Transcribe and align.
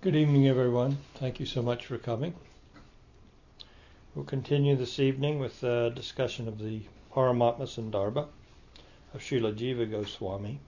Good 0.00 0.14
evening, 0.14 0.46
everyone. 0.46 0.98
Thank 1.14 1.40
you 1.40 1.46
so 1.46 1.60
much 1.60 1.86
for 1.86 1.98
coming. 1.98 2.32
We'll 4.14 4.24
continue 4.24 4.76
this 4.76 5.00
evening 5.00 5.40
with 5.40 5.60
a 5.64 5.90
discussion 5.90 6.46
of 6.46 6.60
the 6.60 6.82
Paramatma 7.12 7.62
Sandarbha 7.62 8.28
of 9.12 9.20
Srila 9.20 9.56
Jiva 9.56 9.90
Goswami, 9.90 10.60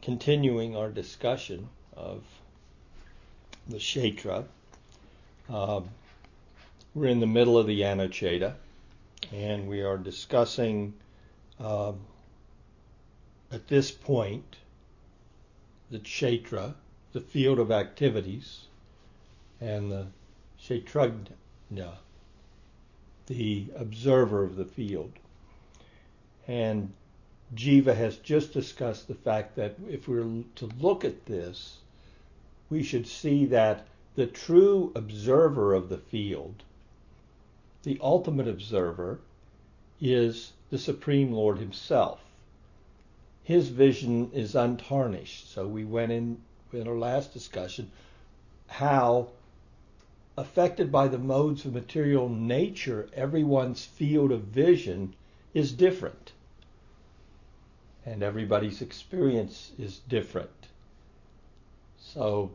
continuing 0.00 0.76
our 0.76 0.90
discussion 0.90 1.68
of 1.96 2.22
the 3.66 3.78
Kshetra. 3.78 4.44
Um, 5.48 5.88
we're 6.94 7.08
in 7.08 7.18
the 7.18 7.26
middle 7.26 7.58
of 7.58 7.66
the 7.66 7.80
Anuccheda, 7.80 8.54
and 9.32 9.66
we 9.66 9.82
are 9.82 9.98
discussing 9.98 10.94
um, 11.58 11.98
at 13.50 13.66
this 13.66 13.90
point 13.90 14.54
the 15.90 15.98
Kshetra 15.98 16.74
the 17.12 17.20
field 17.20 17.58
of 17.58 17.70
activities, 17.70 18.62
and 19.60 19.90
the 19.90 20.06
Kshetrajna, 20.60 21.94
the 23.26 23.66
observer 23.76 24.42
of 24.42 24.56
the 24.56 24.64
field. 24.64 25.12
And 26.48 26.92
Jiva 27.54 27.94
has 27.94 28.16
just 28.16 28.52
discussed 28.52 29.08
the 29.08 29.14
fact 29.14 29.56
that 29.56 29.76
if 29.88 30.08
we 30.08 30.20
we're 30.20 30.44
to 30.56 30.68
look 30.80 31.04
at 31.04 31.26
this, 31.26 31.78
we 32.70 32.82
should 32.82 33.06
see 33.06 33.44
that 33.46 33.86
the 34.14 34.26
true 34.26 34.92
observer 34.94 35.74
of 35.74 35.88
the 35.88 35.98
field, 35.98 36.62
the 37.82 37.98
ultimate 38.00 38.48
observer, 38.48 39.20
is 40.00 40.52
the 40.70 40.78
Supreme 40.78 41.32
Lord 41.32 41.58
Himself. 41.58 42.20
His 43.44 43.68
vision 43.68 44.30
is 44.32 44.54
untarnished. 44.54 45.52
So 45.52 45.66
we 45.66 45.84
went 45.84 46.12
in 46.12 46.40
in 46.74 46.88
our 46.88 46.94
last 46.94 47.32
discussion 47.32 47.90
how 48.66 49.28
affected 50.36 50.90
by 50.90 51.08
the 51.08 51.18
modes 51.18 51.64
of 51.66 51.74
material 51.74 52.28
nature, 52.28 53.08
everyone's 53.14 53.84
field 53.84 54.32
of 54.32 54.40
vision 54.42 55.14
is 55.52 55.72
different. 55.72 56.32
And 58.06 58.22
everybody's 58.22 58.80
experience 58.80 59.72
is 59.78 60.00
different. 60.08 60.68
So 61.98 62.50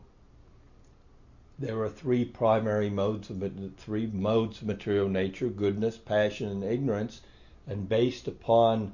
there 1.60 1.80
are 1.82 1.90
three 1.90 2.26
primary 2.26 2.90
modes 2.90 3.30
of 3.30 3.44
three 3.78 4.08
modes 4.08 4.62
of 4.62 4.68
material 4.68 5.08
nature: 5.08 5.48
goodness, 5.48 5.98
passion, 5.98 6.50
and 6.50 6.64
ignorance. 6.64 7.22
And 7.68 7.88
based 7.88 8.28
upon 8.28 8.94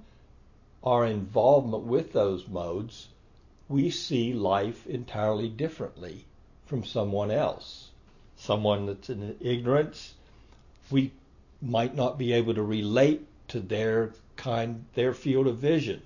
our 0.84 1.06
involvement 1.06 1.84
with 1.84 2.12
those 2.14 2.48
modes, 2.48 3.08
we 3.74 3.90
see 3.90 4.34
life 4.34 4.86
entirely 4.86 5.50
differently 5.50 6.24
from 6.68 6.84
someone 6.84 7.32
else. 7.32 7.90
Someone 8.38 8.86
that's 8.86 9.10
in 9.10 9.36
ignorance, 9.42 10.14
we 10.92 11.12
might 11.60 11.96
not 11.96 12.20
be 12.20 12.34
able 12.34 12.54
to 12.54 12.62
relate 12.62 13.26
to 13.48 13.60
their 13.60 14.12
kind, 14.36 14.86
their 14.94 15.12
field 15.12 15.48
of 15.48 15.58
vision. 15.58 16.04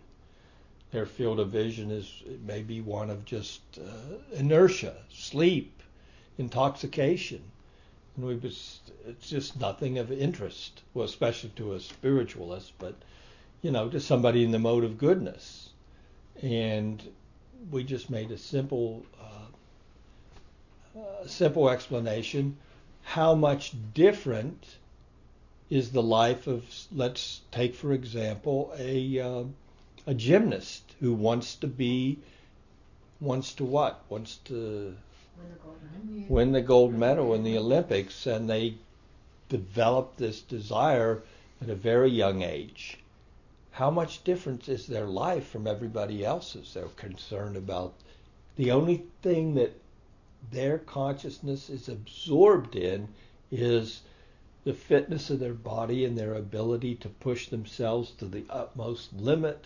Their 0.92 1.06
field 1.06 1.42
of 1.42 1.50
vision 1.50 1.92
is 1.92 2.10
maybe 2.46 2.80
one 2.80 3.10
of 3.10 3.26
just 3.26 3.60
uh, 3.78 4.16
inertia, 4.34 4.96
sleep, 5.10 5.84
intoxication. 6.38 7.42
And 8.16 8.28
we 8.28 8.38
just, 8.38 8.94
it's 9.06 9.30
just 9.30 9.60
nothing 9.60 9.98
of 9.98 10.10
interest, 10.10 10.84
well, 10.94 11.06
especially 11.06 11.52
to 11.58 11.74
a 11.74 11.82
spiritualist, 11.82 12.72
but 12.80 12.96
you 13.62 13.72
know, 13.72 13.90
to 13.90 14.00
somebody 14.00 14.46
in 14.46 14.52
the 14.52 14.60
mode 14.60 14.86
of 14.86 14.98
goodness. 14.98 15.72
And 16.42 17.04
we 17.72 17.84
just 17.84 18.10
made 18.10 18.32
a 18.32 18.38
simple, 18.38 19.06
uh, 19.22 21.00
uh, 21.00 21.28
simple 21.28 21.70
explanation. 21.70 22.58
How 23.04 23.36
much 23.36 23.74
different 23.94 24.78
is 25.70 25.92
the 25.92 26.04
life 26.04 26.48
of, 26.48 26.64
let's 26.94 27.42
take 27.52 27.76
for 27.76 27.94
example, 27.94 28.74
a 28.78 29.20
uh, 29.20 29.44
a 30.06 30.14
gymnast 30.14 30.96
who 31.02 31.14
wants 31.14 31.56
to 31.56 31.68
be, 31.68 32.18
wants 33.20 33.54
to 33.54 33.66
what? 33.66 34.02
Wants 34.10 34.38
to 34.46 34.96
win 36.30 36.54
the 36.54 36.62
gold 36.62 36.94
medal 36.94 37.34
in 37.34 37.44
the 37.44 37.58
Olympics, 37.58 38.26
and 38.26 38.50
they 38.50 38.76
develop 39.50 40.16
this 40.16 40.42
desire 40.42 41.24
at 41.62 41.70
a 41.70 41.76
very 41.76 42.10
young 42.10 42.42
age 42.42 43.00
how 43.78 43.92
much 43.92 44.24
difference 44.24 44.68
is 44.68 44.88
their 44.88 45.06
life 45.06 45.48
from 45.50 45.68
everybody 45.68 46.26
else's? 46.26 46.74
They're 46.74 46.88
concerned 46.96 47.56
about 47.56 47.94
the 48.56 48.72
only 48.72 49.04
thing 49.22 49.54
that 49.54 49.80
their 50.52 50.80
consciousness 50.80 51.70
is 51.70 51.88
absorbed 51.88 52.76
in 52.76 53.08
is 53.52 54.02
the 54.64 54.74
fitness 54.74 55.30
of 55.30 55.40
their 55.40 55.54
body 55.54 56.06
and 56.06 56.18
their 56.18 56.34
ability 56.34 56.96
to 56.96 57.10
push 57.10 57.50
themselves 57.50 58.10
to 58.18 58.26
the 58.26 58.46
utmost 58.50 59.14
limit 59.14 59.66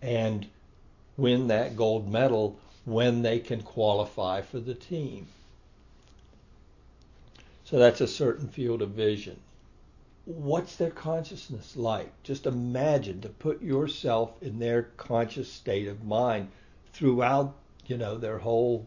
and 0.00 0.46
win 1.16 1.48
that 1.48 1.74
gold 1.74 2.08
medal 2.08 2.56
when 2.84 3.22
they 3.22 3.40
can 3.40 3.60
qualify 3.60 4.40
for 4.40 4.60
the 4.60 4.74
team. 4.74 5.26
So 7.64 7.76
that's 7.76 8.00
a 8.00 8.06
certain 8.06 8.46
field 8.46 8.82
of 8.82 8.90
vision 8.90 9.40
what's 10.26 10.74
their 10.74 10.90
consciousness 10.90 11.76
like? 11.76 12.10
Just 12.24 12.46
imagine 12.46 13.20
to 13.20 13.28
put 13.28 13.62
yourself 13.62 14.32
in 14.42 14.58
their 14.58 14.82
conscious 14.96 15.50
state 15.50 15.86
of 15.86 16.04
mind 16.04 16.48
throughout, 16.92 17.54
you 17.86 17.96
know, 17.96 18.18
their 18.18 18.38
whole 18.38 18.86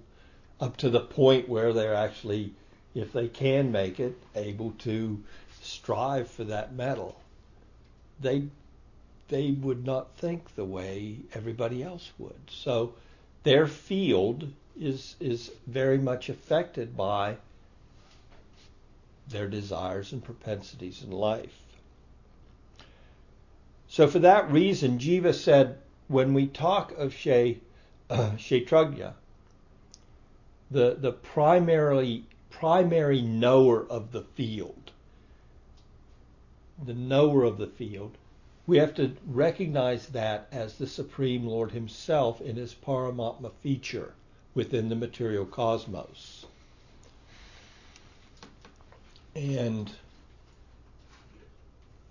up 0.60 0.76
to 0.78 0.90
the 0.90 1.00
point 1.00 1.48
where 1.48 1.72
they're 1.72 1.96
actually, 1.96 2.54
if 2.94 3.14
they 3.14 3.30
can 3.30 3.72
make 3.72 4.00
it, 4.00 4.18
able 4.36 4.72
to 4.80 5.24
strive 5.62 6.30
for 6.30 6.44
that 6.44 6.74
medal. 6.74 7.20
They 8.20 8.44
they 9.30 9.52
would 9.52 9.86
not 9.86 10.18
think 10.18 10.56
the 10.56 10.66
way 10.66 11.18
everybody 11.34 11.84
else 11.84 12.12
would. 12.18 12.50
So 12.50 12.96
their 13.44 13.68
field 13.68 14.52
is 14.78 15.16
is 15.22 15.52
very 15.68 15.98
much 15.98 16.28
affected 16.28 16.98
by 16.98 17.38
their 19.30 19.48
desires 19.48 20.12
and 20.12 20.24
propensities 20.24 21.04
in 21.04 21.12
life. 21.12 21.62
So, 23.88 24.08
for 24.08 24.20
that 24.20 24.52
reason, 24.52 25.00
Jiva 25.00 25.34
said, 25.34 25.78
when 26.08 26.34
we 26.34 26.48
talk 26.48 26.92
of 26.92 27.14
She, 27.14 27.62
uh, 28.10 28.36
the, 30.72 30.96
the 30.96 31.12
primarily 31.12 32.26
primary 32.50 33.22
knower 33.22 33.86
of 33.90 34.12
the 34.12 34.22
field, 34.22 34.92
the 36.84 36.94
knower 36.94 37.44
of 37.44 37.58
the 37.58 37.68
field, 37.68 38.18
we 38.68 38.78
have 38.78 38.94
to 38.96 39.16
recognize 39.26 40.08
that 40.08 40.48
as 40.52 40.76
the 40.76 40.88
Supreme 40.88 41.46
Lord 41.46 41.72
Himself 41.72 42.42
in 42.42 42.56
His 42.56 42.76
Paramatma 42.76 43.52
feature 43.62 44.14
within 44.54 44.90
the 44.90 44.96
material 44.96 45.46
cosmos. 45.46 46.46
And 49.36 49.92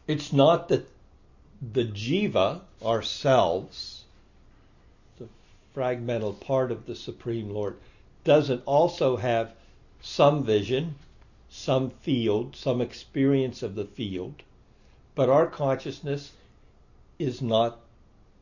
it's 0.06 0.32
not 0.32 0.68
that 0.68 0.88
the 1.60 1.84
jiva, 1.84 2.60
ourselves, 2.82 4.04
the 5.18 5.28
fragmental 5.74 6.38
part 6.40 6.70
of 6.70 6.86
the 6.86 6.94
Supreme 6.94 7.50
Lord, 7.50 7.76
doesn't 8.24 8.62
also 8.64 9.16
have 9.16 9.52
some 10.00 10.44
vision, 10.44 10.94
some 11.50 11.90
field, 11.90 12.54
some 12.54 12.80
experience 12.80 13.62
of 13.62 13.74
the 13.74 13.84
field, 13.84 14.42
but 15.14 15.28
our 15.28 15.46
consciousness 15.46 16.32
is 17.18 17.42
not, 17.42 17.80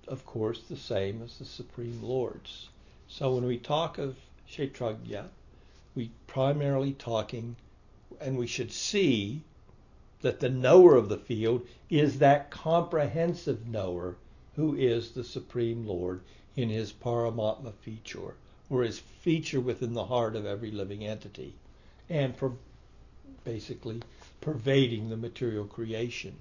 of 0.07 0.27
course, 0.27 0.61
the 0.69 0.77
same 0.77 1.23
as 1.23 1.39
the 1.39 1.45
Supreme 1.45 2.03
Lord's. 2.03 2.69
So 3.09 3.35
when 3.35 3.47
we 3.47 3.57
talk 3.57 3.97
of 3.99 4.17
Kshetrajna, 4.51 5.29
we're 5.95 6.11
primarily 6.27 6.93
talking 6.93 7.57
and 8.21 8.37
we 8.37 8.47
should 8.47 8.73
see 8.73 9.43
that 10.23 10.41
the 10.41 10.49
knower 10.49 10.97
of 10.97 11.09
the 11.09 11.19
field 11.19 11.67
is 11.91 12.19
that 12.19 12.51
comprehensive 12.51 13.67
knower 13.67 14.17
who 14.57 14.75
is 14.75 15.11
the 15.11 15.25
Supreme 15.25 15.87
Lord 15.87 16.23
in 16.57 16.71
his 16.71 16.93
Paramatma 16.93 17.73
feature, 17.75 18.35
or 18.71 18.83
his 18.83 18.99
feature 18.99 19.61
within 19.61 19.93
the 19.93 20.07
heart 20.07 20.35
of 20.35 20.47
every 20.47 20.71
living 20.71 21.05
entity, 21.05 21.55
and 22.09 22.37
per- 22.37 22.53
basically 23.45 24.01
pervading 24.41 25.11
the 25.11 25.17
material 25.17 25.67
creation. 25.67 26.35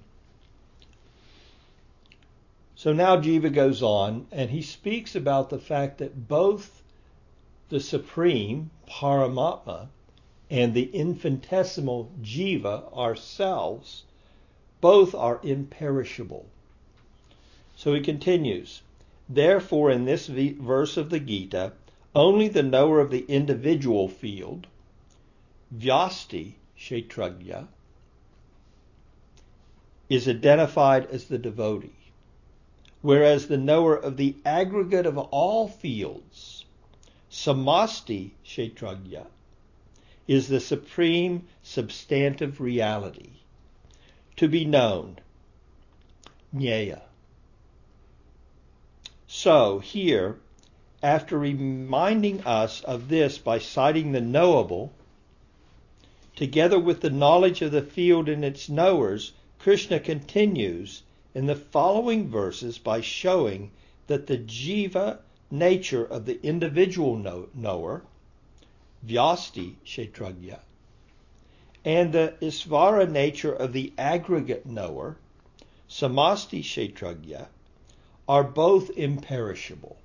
So 2.74 2.92
now 2.92 3.16
Jiva 3.16 3.52
goes 3.52 3.82
on 3.82 4.26
and 4.30 4.50
he 4.50 4.62
speaks 4.62 5.14
about 5.14 5.50
the 5.50 5.58
fact 5.58 5.98
that 5.98 6.28
both 6.28 6.82
the 7.68 7.80
Supreme, 7.80 8.70
Paramatma, 8.88 9.88
and 10.50 10.74
the 10.74 10.90
infinitesimal 10.94 12.10
jiva, 12.22 12.92
ourselves, 12.96 14.04
both 14.80 15.14
are 15.14 15.40
imperishable. 15.42 16.46
So 17.74 17.94
he 17.94 18.00
continues, 18.00 18.82
Therefore, 19.28 19.90
in 19.90 20.04
this 20.04 20.28
verse 20.28 20.96
of 20.96 21.10
the 21.10 21.18
Gita, 21.18 21.72
only 22.14 22.48
the 22.48 22.62
knower 22.62 23.00
of 23.00 23.10
the 23.10 23.26
individual 23.26 24.08
field, 24.08 24.66
Vyasti 25.76 26.54
Kshetragya, 26.78 27.66
is 30.08 30.28
identified 30.28 31.06
as 31.06 31.24
the 31.24 31.38
devotee, 31.38 31.90
whereas 33.02 33.48
the 33.48 33.58
knower 33.58 33.96
of 33.96 34.16
the 34.16 34.36
aggregate 34.44 35.06
of 35.06 35.18
all 35.18 35.66
fields, 35.66 36.64
Samasti 37.30 38.30
Kshetragya, 38.44 39.26
is 40.26 40.48
the 40.48 40.60
supreme 40.60 41.46
substantive 41.62 42.60
reality 42.60 43.30
to 44.36 44.48
be 44.48 44.64
known, 44.64 45.18
Nyaya. 46.54 47.00
So, 49.26 49.78
here, 49.78 50.38
after 51.02 51.38
reminding 51.38 52.42
us 52.42 52.82
of 52.82 53.08
this 53.08 53.38
by 53.38 53.58
citing 53.58 54.12
the 54.12 54.20
knowable, 54.20 54.92
together 56.34 56.78
with 56.78 57.00
the 57.00 57.10
knowledge 57.10 57.62
of 57.62 57.72
the 57.72 57.82
field 57.82 58.28
and 58.28 58.44
its 58.44 58.68
knowers, 58.68 59.32
Krishna 59.58 60.00
continues 60.00 61.02
in 61.34 61.46
the 61.46 61.56
following 61.56 62.28
verses 62.28 62.78
by 62.78 63.00
showing 63.00 63.70
that 64.06 64.26
the 64.26 64.38
jiva 64.38 65.18
nature 65.50 66.04
of 66.04 66.26
the 66.26 66.40
individual 66.42 67.16
knower, 67.54 68.02
vyasti 69.06 69.74
kshetragya, 69.84 70.58
and 71.84 72.12
the 72.12 72.34
isvara 72.40 73.08
nature 73.08 73.52
of 73.52 73.72
the 73.72 73.92
aggregate 73.96 74.66
knower, 74.66 75.16
samasti 75.88 76.60
kshetragya, 76.60 77.46
are 78.28 78.44
both 78.44 78.90
imperishable. 78.90 79.96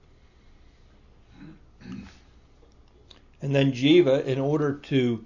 And 3.42 3.56
then 3.56 3.72
jiva, 3.72 4.24
in 4.24 4.40
order 4.40 4.74
to 4.74 5.26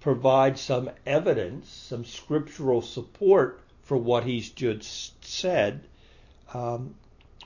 provide 0.00 0.58
some 0.58 0.90
evidence, 1.06 1.70
some 1.70 2.04
scriptural 2.04 2.82
support 2.82 3.60
for 3.82 3.96
what 3.96 4.24
he's 4.24 4.48
just 4.50 5.24
said, 5.24 5.80
um, 6.52 6.94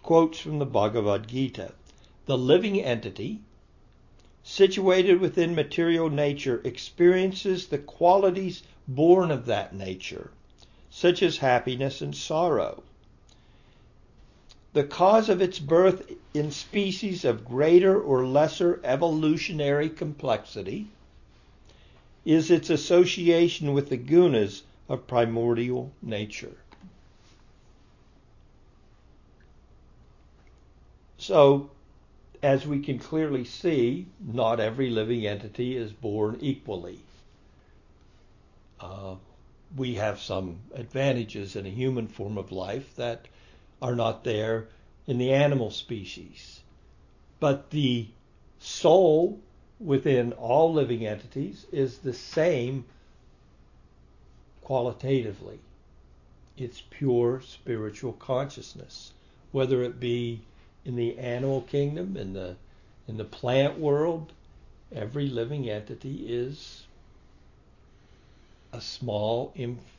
quotes 0.02 0.38
from 0.38 0.58
the 0.58 0.66
Bhagavad 0.66 1.28
Gita. 1.28 1.72
The 2.26 2.38
living 2.38 2.80
entity, 2.80 3.40
situated 4.44 5.20
within 5.20 5.54
material 5.54 6.10
nature, 6.10 6.60
experiences 6.64 7.66
the 7.66 7.78
qualities 7.78 8.62
born 8.86 9.30
of 9.30 9.46
that 9.46 9.74
nature, 9.74 10.30
such 10.90 11.22
as 11.22 11.38
happiness 11.38 12.02
and 12.02 12.14
sorrow. 12.14 12.82
The 14.74 14.84
cause 14.84 15.28
of 15.28 15.40
its 15.40 15.58
birth 15.58 16.10
in 16.34 16.50
species 16.50 17.24
of 17.24 17.44
greater 17.44 17.98
or 17.98 18.26
lesser 18.26 18.80
evolutionary 18.84 19.88
complexity 19.88 20.88
is 22.24 22.50
its 22.50 22.68
association 22.68 23.72
with 23.72 23.88
the 23.88 23.96
gunas 23.96 24.62
of 24.88 25.06
primordial 25.06 25.92
nature. 26.02 26.56
So, 31.18 31.70
as 32.42 32.66
we 32.66 32.80
can 32.80 32.98
clearly 32.98 33.44
see, 33.44 34.06
not 34.20 34.60
every 34.60 34.90
living 34.90 35.26
entity 35.26 35.76
is 35.76 35.92
born 35.92 36.38
equally. 36.40 37.00
Uh, 38.80 39.16
we 39.76 39.94
have 39.94 40.20
some 40.20 40.58
advantages 40.74 41.56
in 41.56 41.66
a 41.66 41.70
human 41.70 42.06
form 42.06 42.38
of 42.38 42.52
life 42.52 42.94
that 42.96 43.26
are 43.80 43.94
not 43.94 44.24
there 44.24 44.68
in 45.06 45.18
the 45.18 45.32
animal 45.32 45.70
species. 45.70 46.60
But 47.40 47.70
the 47.70 48.08
soul 48.58 49.40
within 49.80 50.32
all 50.32 50.72
living 50.72 51.06
entities 51.06 51.66
is 51.72 51.98
the 51.98 52.12
same 52.12 52.84
qualitatively. 54.62 55.58
It's 56.56 56.82
pure 56.88 57.40
spiritual 57.40 58.12
consciousness, 58.14 59.12
whether 59.50 59.82
it 59.82 59.98
be 59.98 60.40
in 60.84 60.96
the 60.96 61.18
animal 61.18 61.62
kingdom, 61.62 62.16
in 62.16 62.32
the 62.32 62.56
in 63.06 63.16
the 63.16 63.24
plant 63.24 63.78
world, 63.78 64.32
every 64.92 65.28
living 65.28 65.68
entity 65.68 66.26
is 66.26 66.86
a 68.72 68.80
small 68.80 69.52
inf- 69.54 69.98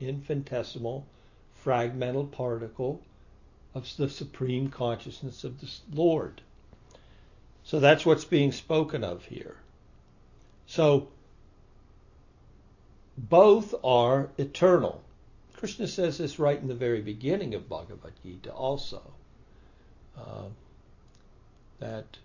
infinitesimal 0.00 1.06
fragmental 1.64 2.30
particle 2.30 3.00
of 3.74 3.96
the 3.96 4.08
supreme 4.08 4.68
consciousness 4.68 5.42
of 5.42 5.60
the 5.60 5.70
Lord. 5.92 6.42
So 7.64 7.80
that's 7.80 8.04
what's 8.04 8.24
being 8.24 8.52
spoken 8.52 9.02
of 9.02 9.24
here. 9.24 9.56
So 10.66 11.08
both 13.16 13.74
are 13.82 14.28
eternal. 14.38 15.02
Krishna 15.54 15.88
says 15.88 16.18
this 16.18 16.38
right 16.38 16.60
in 16.60 16.68
the 16.68 16.74
very 16.74 17.00
beginning 17.00 17.54
of 17.54 17.68
Bhagavad 17.68 18.12
Gita 18.22 18.52
also. 18.52 19.14
Uh, 20.16 20.48
that 21.80 22.18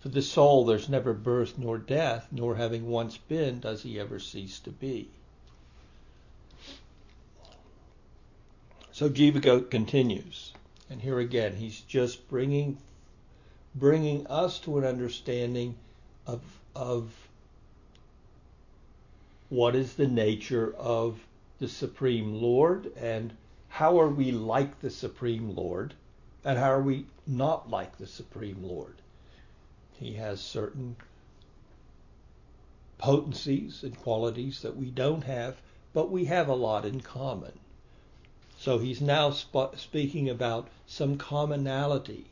for 0.00 0.08
the 0.08 0.22
soul 0.22 0.64
there's 0.64 0.88
never 0.88 1.12
birth 1.12 1.58
nor 1.58 1.78
death, 1.78 2.28
nor 2.30 2.56
having 2.56 2.86
once 2.86 3.16
been 3.16 3.60
does 3.60 3.82
he 3.82 3.98
ever 3.98 4.18
cease 4.18 4.58
to 4.60 4.70
be. 4.70 5.08
So 8.92 9.08
Jiva 9.08 9.70
continues, 9.70 10.52
and 10.90 11.00
here 11.00 11.18
again 11.18 11.54
he's 11.56 11.80
just 11.80 12.28
bringing 12.28 12.78
bringing 13.74 14.26
us 14.26 14.58
to 14.60 14.78
an 14.78 14.84
understanding 14.84 15.76
of, 16.26 16.40
of 16.74 17.12
what 19.48 19.74
is 19.74 19.94
the 19.94 20.06
nature 20.06 20.74
of 20.76 21.18
the 21.58 21.68
Supreme 21.68 22.34
Lord 22.34 22.92
and 22.96 23.32
how 23.68 24.00
are 24.00 24.08
we 24.08 24.32
like 24.32 24.80
the 24.80 24.90
Supreme 24.90 25.54
Lord 25.54 25.94
and 26.48 26.56
how 26.56 26.70
are 26.70 26.80
we 26.80 27.04
not 27.26 27.68
like 27.68 27.98
the 27.98 28.06
Supreme 28.06 28.62
Lord. 28.62 29.02
He 30.00 30.14
has 30.14 30.40
certain 30.40 30.96
potencies 32.96 33.82
and 33.82 33.94
qualities 33.94 34.62
that 34.62 34.74
we 34.74 34.90
don't 34.90 35.24
have, 35.24 35.60
but 35.92 36.10
we 36.10 36.24
have 36.24 36.48
a 36.48 36.54
lot 36.54 36.86
in 36.86 37.02
common. 37.02 37.52
So 38.56 38.78
he's 38.78 39.02
now 39.02 39.28
sp- 39.28 39.76
speaking 39.76 40.30
about 40.30 40.68
some 40.86 41.18
commonality 41.18 42.30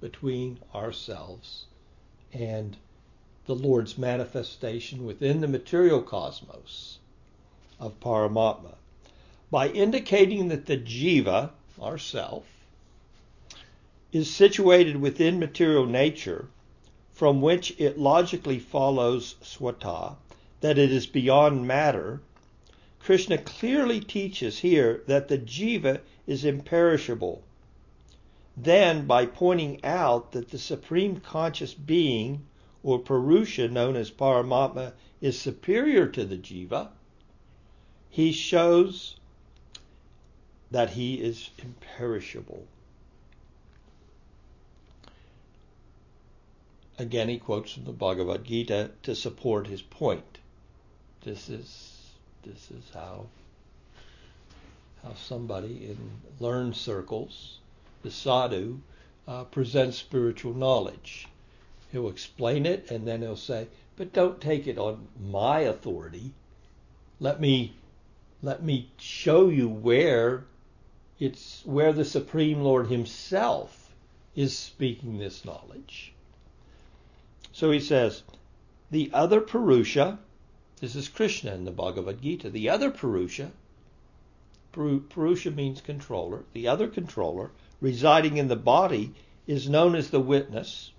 between 0.00 0.60
ourselves 0.72 1.64
and 2.32 2.76
the 3.46 3.56
Lord's 3.56 3.98
manifestation 3.98 5.04
within 5.04 5.40
the 5.40 5.48
material 5.48 6.00
cosmos 6.00 7.00
of 7.80 7.98
Paramatma 7.98 8.76
by 9.50 9.68
indicating 9.70 10.46
that 10.46 10.66
the 10.66 10.76
jiva, 10.76 11.50
ourself, 11.80 12.44
is 14.12 14.34
situated 14.34 14.96
within 14.96 15.38
material 15.38 15.86
nature 15.86 16.48
from 17.12 17.40
which 17.40 17.74
it 17.78 17.98
logically 17.98 18.58
follows 18.58 19.36
swata 19.42 20.16
that 20.60 20.78
it 20.78 20.90
is 20.90 21.06
beyond 21.06 21.66
matter, 21.66 22.20
Krishna 23.00 23.38
clearly 23.38 24.00
teaches 24.00 24.60
here 24.60 25.02
that 25.06 25.28
the 25.28 25.38
jiva 25.38 26.00
is 26.26 26.44
imperishable 26.44 27.42
then, 28.60 29.06
by 29.06 29.24
pointing 29.24 29.84
out 29.84 30.32
that 30.32 30.50
the 30.50 30.58
supreme 30.58 31.20
conscious 31.20 31.74
being, 31.74 32.44
or 32.82 32.98
Purusha, 32.98 33.68
known 33.68 33.94
as 33.94 34.10
Paramatma, 34.10 34.94
is 35.20 35.38
superior 35.38 36.08
to 36.08 36.24
the 36.24 36.36
Jiva, 36.36 36.88
he 38.10 38.32
shows 38.32 39.14
that 40.72 40.90
he 40.90 41.20
is 41.22 41.50
imperishable. 41.62 42.66
Again, 46.98 47.28
he 47.28 47.38
quotes 47.38 47.72
from 47.72 47.84
the 47.84 47.92
Bhagavad 47.92 48.44
Gita 48.44 48.90
to 49.04 49.14
support 49.14 49.68
his 49.68 49.82
point. 49.82 50.38
This 51.22 51.48
is 51.48 52.10
this 52.44 52.70
is 52.70 52.90
how 52.92 53.26
how 55.02 55.14
somebody 55.14 55.86
in 55.86 56.20
learned 56.40 56.76
circles 56.76 57.58
the 58.02 58.10
sadhu, 58.10 58.80
uh, 59.26 59.44
presents 59.44 59.98
spiritual 59.98 60.54
knowledge. 60.54 61.28
He'll 61.90 62.08
explain 62.08 62.64
it 62.66 62.90
and 62.90 63.06
then 63.06 63.22
he'll 63.22 63.36
say, 63.36 63.68
but 63.96 64.12
don't 64.12 64.40
take 64.40 64.66
it 64.66 64.78
on 64.78 65.08
my 65.20 65.60
authority. 65.60 66.32
Let 67.20 67.40
me 67.40 67.74
let 68.42 68.62
me 68.62 68.90
show 68.98 69.48
you 69.48 69.68
where 69.68 70.44
it's 71.18 71.62
where 71.64 71.92
the 71.92 72.04
Supreme 72.04 72.62
Lord 72.62 72.86
Himself 72.86 73.92
is 74.36 74.56
speaking 74.56 75.18
this 75.18 75.44
knowledge. 75.44 76.12
So 77.58 77.72
he 77.72 77.80
says, 77.80 78.22
the 78.88 79.10
other 79.12 79.40
Purusha, 79.40 80.20
this 80.80 80.94
is 80.94 81.08
Krishna 81.08 81.54
in 81.54 81.64
the 81.64 81.72
Bhagavad 81.72 82.22
Gita, 82.22 82.50
the 82.50 82.68
other 82.68 82.88
Purusha, 82.88 83.50
Purusha 84.70 85.50
means 85.50 85.80
controller, 85.80 86.44
the 86.52 86.68
other 86.68 86.86
controller 86.86 87.50
residing 87.80 88.36
in 88.36 88.46
the 88.46 88.54
body 88.54 89.12
is 89.48 89.68
known 89.68 89.96
as 89.96 90.10
the 90.10 90.20
witness, 90.20 90.92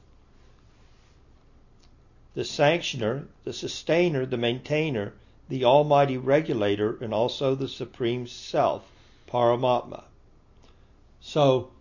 the 2.34 2.44
sanctioner, 2.44 3.28
the 3.46 3.54
sustainer, 3.54 4.26
the 4.26 4.36
maintainer, 4.36 5.14
the 5.48 5.64
almighty 5.64 6.18
regulator, 6.18 6.98
and 7.00 7.14
also 7.14 7.56
the 7.56 7.70
supreme 7.70 8.28
self, 8.28 8.84
Paramatma. 9.30 10.04
So 11.22 11.72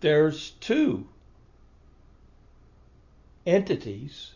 there's 0.00 0.50
two 0.60 1.06
entities 3.46 4.32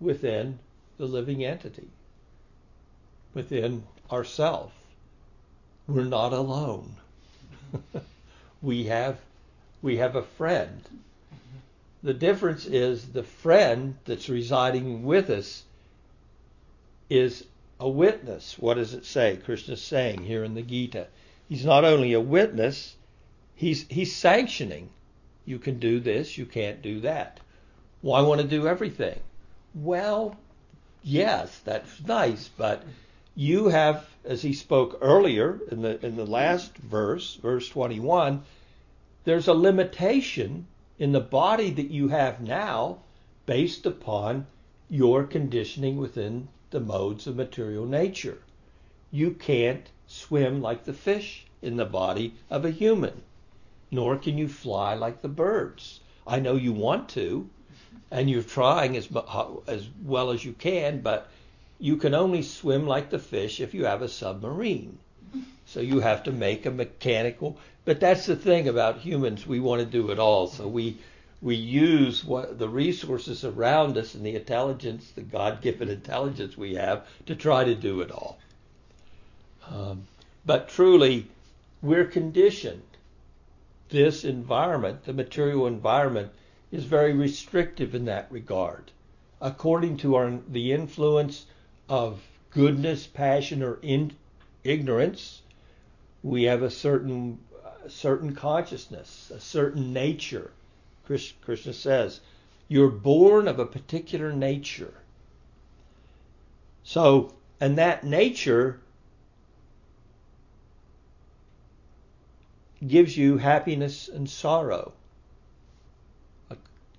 within 0.00 0.58
the 0.98 1.06
living 1.06 1.44
entity, 1.44 1.88
within 3.34 3.82
ourself. 4.10 4.72
We're 5.86 6.04
not 6.04 6.32
alone. 6.32 6.96
we 8.62 8.84
have 8.84 9.18
we 9.82 9.98
have 9.98 10.16
a 10.16 10.22
friend. 10.22 10.82
The 12.02 12.14
difference 12.14 12.66
is 12.66 13.12
the 13.12 13.22
friend 13.22 13.96
that's 14.04 14.28
residing 14.28 15.04
with 15.04 15.30
us 15.30 15.64
is 17.10 17.44
a 17.78 17.88
witness. 17.88 18.58
What 18.58 18.74
does 18.74 18.94
it 18.94 19.04
say? 19.04 19.38
Krishna's 19.44 19.82
saying 19.82 20.24
here 20.24 20.44
in 20.44 20.54
the 20.54 20.62
Gita. 20.62 21.08
He's 21.48 21.64
not 21.64 21.84
only 21.84 22.12
a 22.14 22.20
witness, 22.20 22.96
he's 23.54 23.86
he's 23.88 24.14
sanctioning. 24.14 24.88
You 25.44 25.58
can 25.58 25.78
do 25.78 26.00
this, 26.00 26.36
you 26.36 26.46
can't 26.46 26.82
do 26.82 27.00
that. 27.00 27.38
Well, 28.02 28.14
I 28.14 28.20
want 28.20 28.40
to 28.40 28.46
do 28.46 28.68
everything. 28.68 29.20
Well, 29.74 30.36
yes, 31.02 31.58
that's 31.64 32.02
nice, 32.02 32.48
but 32.48 32.84
you 33.34 33.68
have, 33.68 34.08
as 34.24 34.42
he 34.42 34.52
spoke 34.52 34.98
earlier 35.00 35.60
in 35.70 35.82
the 35.82 36.04
in 36.04 36.16
the 36.16 36.26
last 36.26 36.76
verse, 36.76 37.34
verse 37.36 37.68
21, 37.68 38.42
there's 39.24 39.48
a 39.48 39.54
limitation 39.54 40.66
in 40.98 41.12
the 41.12 41.20
body 41.20 41.70
that 41.70 41.90
you 41.90 42.08
have 42.08 42.40
now 42.40 42.98
based 43.44 43.86
upon 43.86 44.46
your 44.88 45.24
conditioning 45.24 45.96
within 45.96 46.48
the 46.70 46.80
modes 46.80 47.26
of 47.26 47.36
material 47.36 47.86
nature. 47.86 48.38
You 49.10 49.32
can't 49.32 49.90
swim 50.06 50.60
like 50.60 50.84
the 50.84 50.92
fish 50.92 51.46
in 51.62 51.76
the 51.76 51.84
body 51.84 52.34
of 52.50 52.64
a 52.64 52.70
human, 52.70 53.22
nor 53.90 54.16
can 54.16 54.38
you 54.38 54.48
fly 54.48 54.94
like 54.94 55.22
the 55.22 55.28
birds. 55.28 56.00
I 56.26 56.40
know 56.40 56.54
you 56.56 56.72
want 56.72 57.08
to, 57.10 57.48
and 58.10 58.30
you're 58.30 58.42
trying 58.42 58.96
as 58.96 59.08
as 59.66 59.88
well 60.04 60.30
as 60.30 60.44
you 60.44 60.52
can, 60.52 61.00
but 61.00 61.28
you 61.78 61.96
can 61.96 62.14
only 62.14 62.42
swim 62.42 62.86
like 62.86 63.10
the 63.10 63.18
fish 63.18 63.60
if 63.60 63.74
you 63.74 63.84
have 63.84 64.02
a 64.02 64.08
submarine. 64.08 64.98
So 65.66 65.80
you 65.80 66.00
have 66.00 66.22
to 66.24 66.32
make 66.32 66.64
a 66.64 66.70
mechanical. 66.70 67.58
But 67.84 68.00
that's 68.00 68.26
the 68.26 68.36
thing 68.36 68.68
about 68.68 68.98
humans; 68.98 69.46
we 69.46 69.60
want 69.60 69.80
to 69.80 69.86
do 69.86 70.10
it 70.10 70.18
all. 70.18 70.46
So 70.46 70.66
we 70.68 70.98
we 71.42 71.54
use 71.54 72.24
what 72.24 72.58
the 72.58 72.68
resources 72.68 73.44
around 73.44 73.98
us 73.98 74.14
and 74.14 74.24
the 74.24 74.36
intelligence, 74.36 75.10
the 75.14 75.22
God-given 75.22 75.88
intelligence 75.88 76.56
we 76.56 76.74
have, 76.74 77.06
to 77.26 77.34
try 77.34 77.64
to 77.64 77.74
do 77.74 78.00
it 78.00 78.10
all. 78.10 78.38
Um, 79.70 80.06
but 80.44 80.68
truly, 80.68 81.26
we're 81.82 82.06
conditioned. 82.06 82.82
This 83.88 84.24
environment, 84.24 85.04
the 85.04 85.12
material 85.12 85.66
environment, 85.66 86.32
is 86.76 86.84
very 86.84 87.14
restrictive 87.14 87.94
in 87.94 88.04
that 88.04 88.30
regard. 88.30 88.92
According 89.40 89.96
to 89.98 90.14
our, 90.14 90.38
the 90.48 90.72
influence 90.72 91.46
of 91.88 92.22
goodness, 92.50 93.06
passion, 93.06 93.62
or 93.62 93.78
in, 93.82 94.12
ignorance, 94.62 95.40
we 96.22 96.44
have 96.44 96.62
a 96.62 96.70
certain 96.70 97.38
a 97.84 97.90
certain 97.90 98.34
consciousness, 98.34 99.30
a 99.32 99.38
certain 99.38 99.92
nature. 99.92 100.50
Krishna 101.06 101.72
says, 101.72 102.20
you're 102.66 102.90
born 102.90 103.46
of 103.46 103.60
a 103.60 103.66
particular 103.66 104.32
nature. 104.32 104.94
So, 106.82 107.32
and 107.60 107.78
that 107.78 108.02
nature 108.02 108.80
gives 112.84 113.16
you 113.16 113.38
happiness 113.38 114.08
and 114.08 114.28
sorrow. 114.28 114.92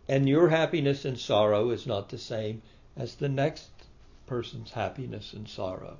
And 0.10 0.30
your 0.30 0.50
happiness 0.50 1.04
and 1.04 1.20
sorrow 1.20 1.70
is 1.70 1.86
not 1.86 2.10
the 2.10 2.18
same 2.18 2.62
as 2.96 3.16
the 3.16 3.28
next 3.28 3.70
person's 4.26 4.72
happiness 4.72 5.34
and 5.34 5.50
sorrow. 5.50 5.98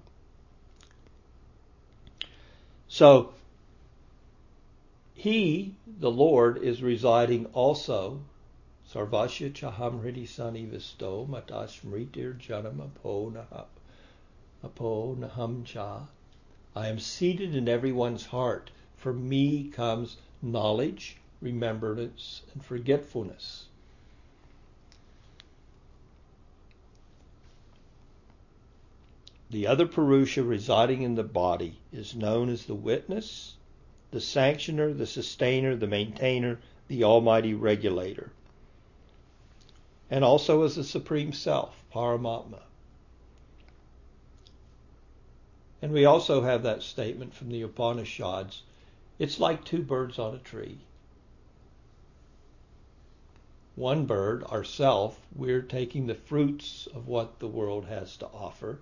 So, 2.88 3.34
he, 5.14 5.76
the 5.86 6.12
Lord, 6.12 6.58
is 6.64 6.82
residing 6.82 7.48
also. 7.48 8.22
Sarvasya 8.94 9.52
chaham 9.52 10.02
hridi 10.02 10.26
sanivisto 10.26 11.28
matashmritir 11.28 12.40
janam 12.40 12.90
apohanam 14.64 15.66
cha. 15.66 16.08
I 16.76 16.88
am 16.88 17.00
seated 17.00 17.56
in 17.56 17.68
everyone's 17.68 18.28
heart. 18.28 18.72
From 18.96 19.28
me 19.28 19.68
comes 19.70 20.18
knowledge, 20.42 21.18
remembrance, 21.42 22.44
and 22.54 22.64
forgetfulness. 22.64 23.66
The 29.50 29.66
other 29.66 29.88
Purusha 29.88 30.44
residing 30.44 31.04
in 31.04 31.16
the 31.16 31.24
body 31.24 31.78
is 31.94 32.14
known 32.14 32.50
as 32.50 32.66
the 32.66 32.76
witness, 32.76 33.56
the 34.12 34.20
sanctioner, 34.20 34.92
the 34.94 35.08
sustainer, 35.08 35.74
the 35.74 35.88
maintainer, 35.88 36.60
the 36.90 37.06
almighty 37.06 37.54
regulator, 37.54 38.34
and 40.12 40.26
also 40.26 40.64
as 40.64 40.76
the 40.76 40.84
supreme 40.84 41.32
self, 41.32 41.82
Paramatma. 41.94 42.64
And 45.82 45.94
we 45.94 46.04
also 46.04 46.42
have 46.42 46.64
that 46.64 46.84
statement 46.84 47.34
from 47.34 47.50
the 47.50 47.62
Upanishads 47.62 48.64
it's 49.18 49.40
like 49.40 49.64
two 49.64 49.82
birds 49.82 50.20
on 50.20 50.36
a 50.36 50.40
tree. 50.40 50.80
One 53.76 54.06
bird, 54.06 54.44
ourself, 54.44 55.22
we're 55.34 55.62
taking 55.62 56.08
the 56.08 56.16
fruits 56.16 56.88
of 56.94 57.08
what 57.08 57.40
the 57.40 57.48
world 57.48 57.86
has 57.86 58.18
to 58.18 58.28
offer 58.28 58.80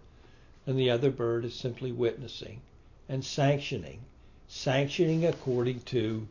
and 0.67 0.77
the 0.79 0.89
other 0.89 1.11
bird 1.11 1.45
is 1.45 1.53
simply 1.53 1.91
witnessing 1.91 2.61
and 3.07 3.23
sanctioning, 3.23 3.99
sanctioning 4.47 5.25
according 5.25 5.79
to 5.81 6.27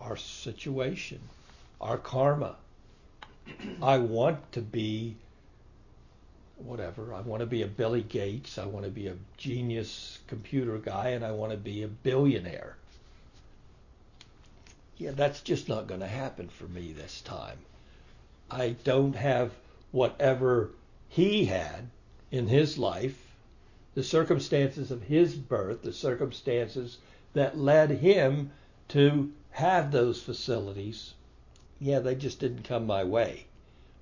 our 0.00 0.16
situation, 0.16 1.20
our 1.80 1.96
karma. 1.96 2.56
I 3.82 3.98
want 3.98 4.52
to 4.52 4.60
be 4.60 5.16
whatever. 6.56 7.14
I 7.14 7.20
want 7.20 7.40
to 7.40 7.46
be 7.46 7.62
a 7.62 7.66
Billy 7.66 8.02
Gates. 8.02 8.58
I 8.58 8.66
want 8.66 8.84
to 8.84 8.90
be 8.90 9.08
a 9.08 9.16
genius 9.36 10.18
computer 10.26 10.78
guy, 10.78 11.10
and 11.10 11.24
I 11.24 11.32
want 11.32 11.52
to 11.52 11.58
be 11.58 11.82
a 11.82 11.88
billionaire. 11.88 12.76
Yeah, 14.96 15.10
that's 15.12 15.40
just 15.40 15.68
not 15.68 15.86
going 15.86 16.00
to 16.00 16.06
happen 16.06 16.48
for 16.48 16.64
me 16.64 16.92
this 16.92 17.20
time. 17.22 17.58
I 18.50 18.76
don't 18.84 19.16
have 19.16 19.50
whatever 19.90 20.70
he 21.14 21.44
had 21.44 21.88
in 22.32 22.48
his 22.48 22.76
life, 22.76 23.36
the 23.94 24.02
circumstances 24.02 24.90
of 24.90 25.04
his 25.04 25.36
birth, 25.36 25.80
the 25.82 25.92
circumstances 25.92 26.98
that 27.34 27.56
led 27.56 27.88
him 27.88 28.50
to 28.88 29.30
have 29.52 29.92
those 29.92 30.20
facilities, 30.20 31.14
yeah, 31.78 32.00
they 32.00 32.16
just 32.16 32.40
didn't 32.40 32.64
come 32.64 32.84
my 32.84 33.04
way. 33.04 33.44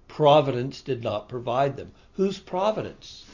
Providence 0.08 0.80
did 0.80 1.02
not 1.02 1.28
provide 1.28 1.76
them. 1.76 1.92
Whose 2.14 2.38
providence? 2.38 3.26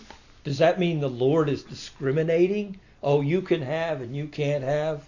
Does 0.43 0.59
that 0.59 0.81
mean 0.81 0.99
the 0.99 1.09
Lord 1.09 1.49
is 1.49 1.63
discriminating? 1.63 2.81
Oh, 3.01 3.21
you 3.21 3.43
can 3.43 3.63
have 3.63 4.01
and 4.01 4.17
you 4.17 4.27
can't 4.27 4.65
have? 4.65 5.05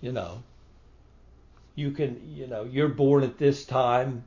You 0.00 0.10
know, 0.10 0.42
you 1.76 1.92
can, 1.92 2.20
you 2.34 2.48
know, 2.48 2.64
you're 2.64 2.88
born 2.88 3.22
at 3.22 3.38
this 3.38 3.64
time, 3.64 4.24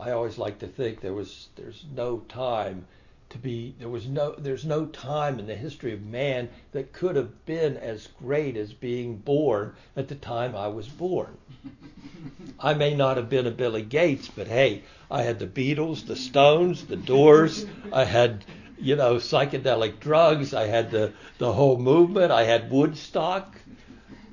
I 0.00 0.10
always 0.10 0.38
like 0.38 0.58
to 0.60 0.66
think 0.66 1.00
there 1.00 1.12
was 1.12 1.48
there's 1.56 1.84
no 1.94 2.18
time 2.28 2.86
to 3.32 3.38
be 3.38 3.74
there 3.78 3.88
was 3.88 4.06
no 4.06 4.34
there's 4.36 4.64
no 4.64 4.84
time 4.86 5.38
in 5.38 5.46
the 5.46 5.54
history 5.56 5.92
of 5.92 6.02
man 6.02 6.50
that 6.72 6.92
could 6.92 7.16
have 7.16 7.46
been 7.46 7.78
as 7.78 8.08
great 8.18 8.56
as 8.56 8.72
being 8.74 9.16
born 9.16 9.74
at 9.96 10.08
the 10.08 10.14
time 10.14 10.54
I 10.54 10.68
was 10.68 10.88
born. 10.88 11.36
I 12.60 12.74
may 12.74 12.94
not 12.94 13.16
have 13.16 13.30
been 13.30 13.46
a 13.46 13.50
Billy 13.50 13.82
Gates, 13.82 14.28
but 14.28 14.48
hey, 14.48 14.82
I 15.10 15.22
had 15.22 15.38
the 15.38 15.46
Beatles, 15.46 16.06
the 16.06 16.16
Stones, 16.16 16.84
the 16.84 16.96
Doors, 16.96 17.64
I 17.90 18.04
had 18.04 18.44
you 18.78 18.96
know 18.96 19.16
psychedelic 19.16 19.98
drugs, 19.98 20.52
I 20.52 20.66
had 20.66 20.90
the 20.90 21.12
the 21.38 21.52
whole 21.52 21.78
movement, 21.78 22.32
I 22.32 22.44
had 22.44 22.70
Woodstock. 22.70 23.56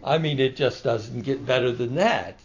I 0.03 0.17
mean, 0.17 0.39
it 0.39 0.55
just 0.55 0.83
doesn't 0.83 1.21
get 1.21 1.45
better 1.45 1.71
than 1.71 1.95
that. 1.95 2.39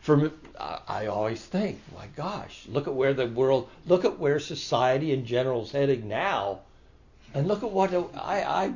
For 0.00 0.30
I 0.58 1.06
always 1.06 1.44
think, 1.44 1.80
my 1.94 2.06
gosh, 2.16 2.64
look 2.68 2.86
at 2.86 2.94
where 2.94 3.14
the 3.14 3.26
world, 3.26 3.68
look 3.86 4.04
at 4.04 4.18
where 4.18 4.40
society 4.40 5.12
in 5.12 5.26
general 5.26 5.62
is 5.62 5.72
heading 5.72 6.08
now, 6.08 6.60
and 7.34 7.46
look 7.46 7.62
at 7.62 7.70
what 7.70 7.92
I, 8.14 8.42
I 8.42 8.72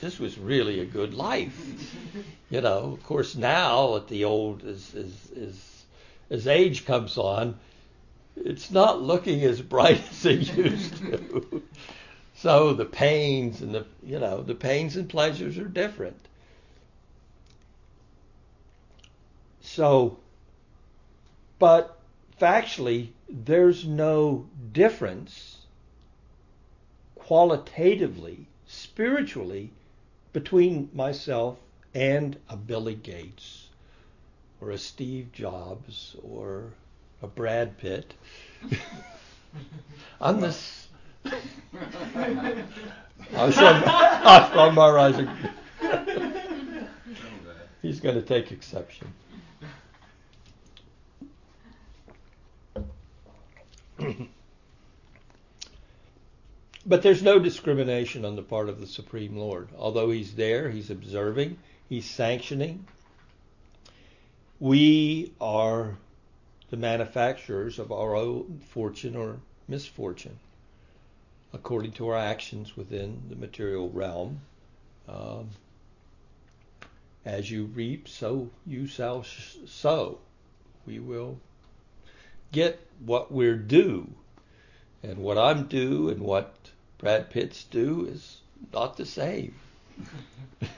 this 0.00 0.18
was 0.18 0.38
really 0.38 0.80
a 0.80 0.84
good 0.84 1.14
life. 1.14 1.56
You 2.50 2.60
know, 2.60 2.92
of 2.92 3.04
course 3.04 3.36
now 3.36 3.96
at 3.96 4.08
the 4.08 4.24
old 4.24 4.64
is 4.64 4.94
is 4.94 5.30
is 5.34 5.84
as 6.30 6.46
age 6.46 6.84
comes 6.84 7.16
on, 7.16 7.58
it's 8.36 8.70
not 8.70 9.02
looking 9.02 9.42
as 9.42 9.60
bright 9.60 10.02
as 10.10 10.26
it 10.26 10.56
used 10.56 10.96
to. 10.98 11.62
so 12.34 12.72
the 12.72 12.84
pains 12.84 13.62
and 13.62 13.74
the 13.74 13.86
you 14.02 14.18
know 14.18 14.42
the 14.42 14.54
pains 14.54 14.96
and 14.96 15.08
pleasures 15.08 15.58
are 15.58 15.68
different. 15.68 16.16
So, 19.62 20.18
but 21.60 22.00
factually, 22.40 23.10
there's 23.28 23.86
no 23.86 24.48
difference 24.72 25.58
qualitatively, 27.14 28.48
spiritually, 28.66 29.70
between 30.32 30.88
myself 30.94 31.58
and 31.94 32.36
a 32.48 32.56
Billy 32.56 32.94
Gates 32.94 33.68
or 34.60 34.70
a 34.70 34.78
Steve 34.78 35.30
Jobs 35.32 36.16
or 36.22 36.72
a 37.22 37.26
Brad 37.26 37.76
Pitt. 37.76 38.14
I'm 40.20 40.40
this. 40.40 40.88
I 41.24 41.34
was 43.34 43.54
from, 43.54 43.82
I 43.84 44.40
was 44.40 44.50
from 44.50 44.74
my 44.74 44.90
rising. 44.90 45.28
He's 47.82 48.00
going 48.00 48.14
to 48.14 48.22
take 48.22 48.50
exception. 48.50 49.12
but 56.86 57.02
there's 57.02 57.22
no 57.22 57.38
discrimination 57.38 58.24
on 58.24 58.36
the 58.36 58.42
part 58.42 58.68
of 58.68 58.80
the 58.80 58.86
Supreme 58.86 59.36
Lord. 59.36 59.68
Although 59.76 60.10
He's 60.10 60.34
there, 60.34 60.70
He's 60.70 60.90
observing, 60.90 61.58
He's 61.88 62.08
sanctioning. 62.08 62.86
We 64.58 65.32
are 65.40 65.96
the 66.70 66.76
manufacturers 66.76 67.78
of 67.78 67.90
our 67.92 68.14
own 68.14 68.60
fortune 68.68 69.16
or 69.16 69.40
misfortune 69.68 70.38
according 71.52 71.92
to 71.92 72.08
our 72.08 72.16
actions 72.16 72.76
within 72.76 73.22
the 73.28 73.36
material 73.36 73.88
realm. 73.90 74.40
Um, 75.08 75.50
as 77.24 77.50
you 77.50 77.64
reap, 77.64 78.08
so 78.08 78.50
you 78.66 78.86
shall 78.86 79.24
sow. 79.66 80.18
We 80.86 80.98
will 81.00 81.38
get 82.52 82.80
what 83.04 83.32
we're 83.32 83.56
due. 83.56 84.08
And 85.02 85.18
what 85.18 85.38
I'm 85.38 85.66
due 85.66 86.10
and 86.10 86.20
what 86.20 86.54
Brad 86.98 87.30
Pitt's 87.30 87.64
due 87.64 88.06
is 88.06 88.40
not 88.72 88.96
the 88.96 89.06
same. 89.06 89.54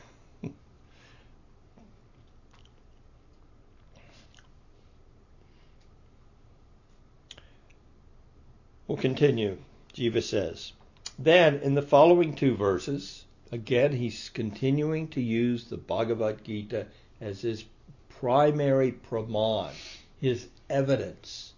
we'll 8.87 8.97
continue. 8.99 9.59
Jiva 9.95 10.23
says. 10.23 10.73
Then, 11.19 11.57
in 11.57 11.75
the 11.75 11.83
following 11.83 12.35
two 12.35 12.57
verses, 12.57 13.25
again, 13.51 13.93
he's 13.93 14.31
continuing 14.31 15.09
to 15.09 15.21
use 15.21 15.65
the 15.65 15.77
Bhagavad 15.77 16.43
Gita 16.45 16.87
as 17.21 17.43
his 17.43 17.65
primary 18.09 18.93
praman, 18.93 19.73
his 20.21 20.49
evidence. 20.71 21.52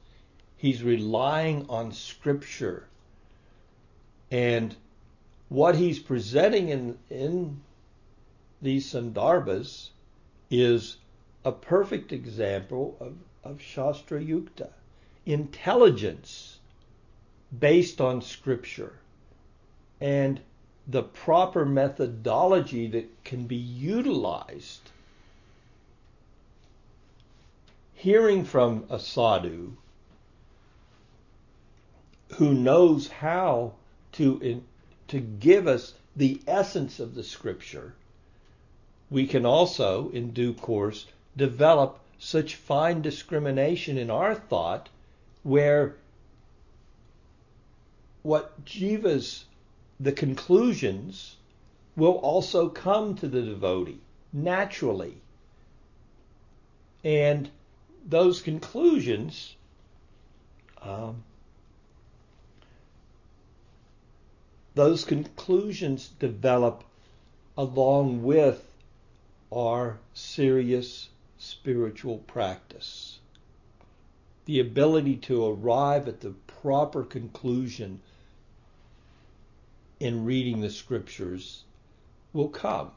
He's 0.65 0.83
relying 0.83 1.67
on 1.69 1.93
scripture. 1.93 2.89
And 4.31 4.75
what 5.51 5.77
he's 5.77 5.99
presenting 5.99 6.71
in, 6.71 6.99
in 7.11 7.61
these 8.63 8.91
Sandarbhas 8.91 9.91
is 10.51 10.97
a 11.45 11.53
perfect 11.53 12.15
example 12.15 12.97
of, 12.99 13.13
of 13.45 13.61
Shastra 13.61 14.23
Yukta, 14.23 14.71
intelligence 15.27 16.61
based 17.61 18.01
on 18.01 18.23
scripture 18.23 18.95
and 20.01 20.41
the 20.87 21.03
proper 21.03 21.67
methodology 21.67 22.87
that 22.87 23.23
can 23.23 23.45
be 23.45 23.57
utilized. 23.57 24.93
Hearing 27.93 28.47
from 28.47 28.87
a 28.89 28.99
sadhu 28.99 29.77
who 32.37 32.53
knows 32.53 33.09
how 33.09 33.73
to 34.13 34.39
in, 34.41 34.65
to 35.09 35.21
give 35.21 35.67
us 35.67 35.95
the 36.17 36.41
essence 36.47 37.01
of 37.01 37.15
the 37.15 37.23
scripture, 37.23 37.95
we 39.11 39.27
can 39.27 39.47
also, 39.47 40.11
in 40.11 40.33
due 40.33 40.55
course, 40.55 41.07
develop 41.37 41.99
such 42.19 42.55
fine 42.55 43.03
discrimination 43.03 43.99
in 43.99 44.11
our 44.11 44.35
thought 44.35 44.89
where 45.43 45.97
what 48.23 48.65
Jiva's 48.65 49.45
the 50.01 50.13
conclusions 50.13 51.37
will 51.97 52.15
also 52.15 52.69
come 52.69 53.15
to 53.17 53.29
the 53.29 53.43
devotee 53.43 53.99
naturally. 54.33 55.15
And 57.05 57.51
those 58.07 58.41
conclusions 58.41 59.55
um, 60.83 61.23
those 64.75 65.05
conclusions 65.05 66.11
develop 66.19 66.85
along 67.57 68.23
with 68.23 68.73
our 69.53 69.99
serious 70.13 71.09
spiritual 71.39 72.19
practice. 72.19 73.19
The 74.47 74.61
ability 74.61 75.17
to 75.17 75.47
arrive 75.47 76.09
at 76.09 76.21
the 76.21 76.35
proper 76.47 77.05
conclusion 77.05 78.01
in 80.01 80.25
reading 80.25 80.61
the 80.61 80.71
scriptures 80.71 81.63
will 82.33 82.49
come. 82.49 82.91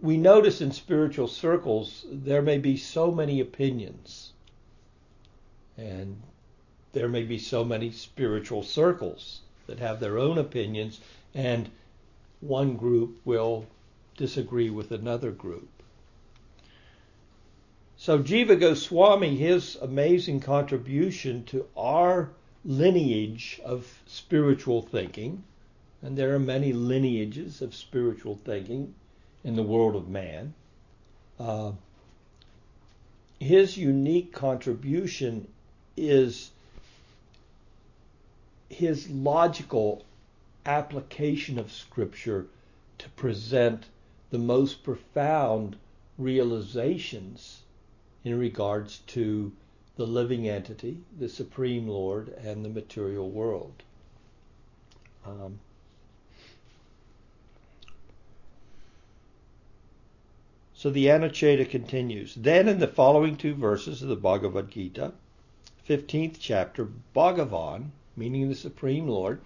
We 0.00 0.16
notice 0.18 0.60
in 0.60 0.72
spiritual 0.72 1.28
circles 1.28 2.04
there 2.10 2.42
may 2.42 2.58
be 2.58 2.76
so 2.76 3.10
many 3.10 3.40
opinions, 3.40 4.32
and 5.76 6.20
there 6.92 7.08
may 7.08 7.22
be 7.22 7.38
so 7.38 7.64
many 7.64 7.90
spiritual 7.90 8.62
circles 8.62 9.40
that 9.66 9.78
have 9.78 10.00
their 10.00 10.18
own 10.18 10.38
opinions, 10.38 11.00
and 11.34 11.70
one 12.40 12.76
group 12.76 13.20
will 13.24 13.66
disagree 14.16 14.70
with 14.70 14.90
another 14.90 15.30
group. 15.30 15.68
So 17.96 18.18
Jiva 18.18 18.58
Goswami, 18.58 19.36
his 19.36 19.76
amazing 19.76 20.40
contribution 20.40 21.44
to 21.44 21.66
our 21.76 22.30
lineage 22.64 23.60
of 23.64 24.02
spiritual 24.06 24.82
thinking, 24.82 25.44
and 26.02 26.16
there 26.16 26.34
are 26.34 26.40
many 26.40 26.72
lineages 26.72 27.62
of 27.62 27.74
spiritual 27.74 28.34
thinking 28.34 28.94
in 29.44 29.54
the 29.54 29.62
world 29.62 29.94
of 29.94 30.08
man. 30.08 30.54
Uh, 31.38 31.72
his 33.38 33.76
unique 33.76 34.32
contribution 34.32 35.46
is 35.96 36.50
his 38.72 39.10
logical 39.10 40.04
application 40.64 41.58
of 41.58 41.70
Scripture 41.72 42.46
to 42.98 43.08
present 43.10 43.86
the 44.30 44.38
most 44.38 44.82
profound 44.82 45.76
realizations 46.16 47.62
in 48.24 48.38
regards 48.38 48.98
to 49.06 49.52
the 49.96 50.06
living 50.06 50.48
entity, 50.48 50.98
the 51.18 51.28
Supreme 51.28 51.86
Lord, 51.86 52.28
and 52.28 52.64
the 52.64 52.68
material 52.68 53.28
world. 53.28 53.82
Um, 55.26 55.58
so 60.74 60.90
the 60.90 61.06
Anuccheda 61.06 61.68
continues. 61.68 62.34
Then, 62.34 62.68
in 62.68 62.78
the 62.78 62.88
following 62.88 63.36
two 63.36 63.54
verses 63.54 64.02
of 64.02 64.08
the 64.08 64.16
Bhagavad 64.16 64.70
Gita, 64.70 65.12
15th 65.88 66.36
chapter, 66.38 66.88
Bhagavan, 67.14 67.90
meaning 68.16 68.48
the 68.48 68.54
Supreme 68.54 69.08
Lord, 69.08 69.40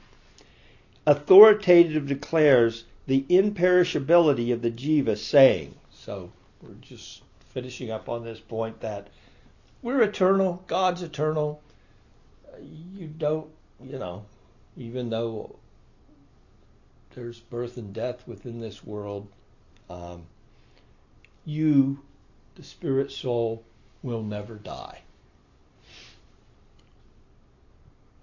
authoritative 1.07 2.07
declares 2.07 2.85
the 3.07 3.25
imperishability 3.29 4.53
of 4.53 4.63
the 4.63 4.71
jiva, 4.71 5.17
saying, 5.17 5.75
so 5.93 6.31
we're 6.61 6.75
just 6.81 7.23
finishing 7.51 7.91
up 7.91 8.09
on 8.09 8.25
this 8.25 8.41
point 8.41 8.81
that 8.81 9.09
we're 9.83 10.03
eternal. 10.03 10.63
God's 10.67 11.03
eternal. 11.03 11.63
You 12.61 13.07
don't, 13.07 13.49
you 13.85 13.99
know, 13.99 14.25
even 14.77 15.11
though 15.11 15.57
there's 17.15 17.41
birth 17.41 17.77
and 17.77 17.95
death 17.95 18.27
within 18.27 18.61
this 18.61 18.85
world, 18.85 19.29
um, 19.89 20.25
you, 21.45 22.01
the 22.57 22.63
spirit 22.63 23.13
soul, 23.13 23.63
will 24.03 24.23
never 24.23 24.57
die. 24.57 25.01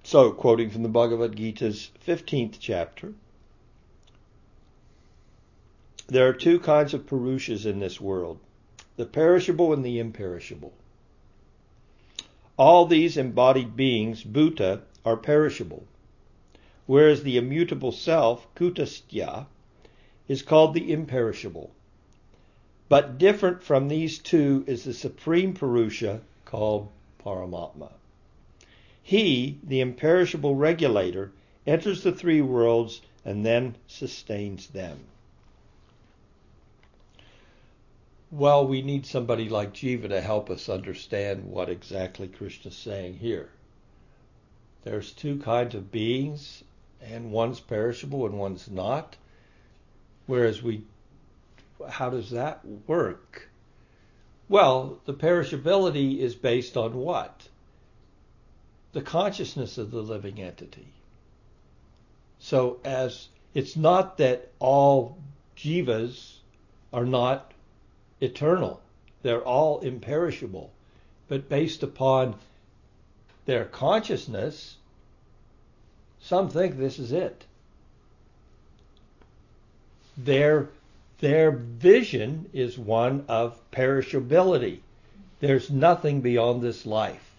So, 0.06 0.32
quoting 0.34 0.70
from 0.70 0.84
the 0.84 0.90
Bhagavad 0.90 1.38
Gita's 1.38 1.90
15th 2.06 2.58
chapter, 2.60 3.14
there 6.08 6.28
are 6.28 6.34
two 6.34 6.60
kinds 6.60 6.94
of 6.94 7.06
Purushas 7.06 7.66
in 7.66 7.80
this 7.80 8.02
world 8.02 8.40
the 8.98 9.06
perishable 9.06 9.72
and 9.72 9.84
the 9.84 10.00
imperishable. 10.00 10.74
all 12.58 12.86
these 12.86 13.16
embodied 13.16 13.78
beings, 13.78 14.26
bhuta, 14.26 14.82
are 15.06 15.16
perishable, 15.16 15.86
whereas 16.86 17.24
the 17.24 17.38
immutable 17.38 17.94
self, 17.94 18.46
kutastha, 18.56 19.48
is 20.28 20.42
called 20.42 20.74
the 20.74 20.92
imperishable. 20.92 21.72
But 22.90 23.18
different 23.18 23.64
from 23.64 23.88
these 23.88 24.20
two 24.20 24.66
is 24.68 24.84
the 24.84 24.94
supreme 24.94 25.54
Purusha 25.54 26.22
called 26.44 26.90
Paramatma. 27.24 27.94
He, 29.04 29.60
the 29.62 29.82
imperishable 29.82 30.56
regulator, 30.56 31.34
enters 31.68 32.04
the 32.04 32.14
three 32.14 32.42
worlds 32.42 33.02
and 33.26 33.46
then 33.46 33.76
sustains 33.86 34.68
them. 34.68 35.00
Well, 38.32 38.66
we 38.66 38.82
need 38.82 39.06
somebody 39.06 39.48
like 39.50 39.74
Jiva 39.74 40.10
to 40.10 40.22
help 40.22 40.50
us 40.50 40.68
understand 40.68 41.46
what 41.46 41.70
exactly 41.70 42.28
Krishna's 42.28 42.76
saying 42.76 43.18
here. 43.18 43.50
There's 44.84 45.12
two 45.12 45.38
kinds 45.38 45.76
of 45.76 45.92
beings, 45.92 46.64
and 47.02 47.32
one's 47.32 47.60
perishable 47.60 48.26
and 48.26 48.40
one's 48.40 48.72
not. 48.72 49.18
Whereas 50.26 50.64
we, 50.64 50.84
how 51.88 52.10
does 52.10 52.32
that 52.32 52.66
work? 52.88 53.50
Well, 54.50 55.00
the 55.06 55.14
perishability 55.14 56.20
is 56.20 56.36
based 56.36 56.76
on 56.76 56.96
what? 56.96 57.50
The 58.94 59.02
consciousness 59.02 59.78
of 59.78 59.92
the 59.92 60.02
living 60.02 60.40
entity. 60.40 60.88
So, 62.40 62.80
as 62.84 63.28
it's 63.54 63.76
not 63.76 64.18
that 64.18 64.50
all 64.60 65.18
jivas 65.56 66.38
are 66.92 67.06
not 67.06 67.52
eternal. 68.22 68.82
They're 69.22 69.42
all 69.42 69.80
imperishable. 69.80 70.72
But 71.28 71.50
based 71.50 71.84
upon 71.84 72.36
their 73.46 73.66
consciousness, 73.66 74.78
some 76.22 76.50
think 76.50 76.78
this 76.78 77.00
is 77.00 77.12
it. 77.12 77.46
Their, 80.18 80.70
their 81.20 81.52
vision 81.52 82.50
is 82.54 82.78
one 82.78 83.26
of 83.28 83.60
perishability. 83.72 84.80
There's 85.40 85.70
nothing 85.70 86.22
beyond 86.22 86.62
this 86.62 86.86
life. 86.86 87.33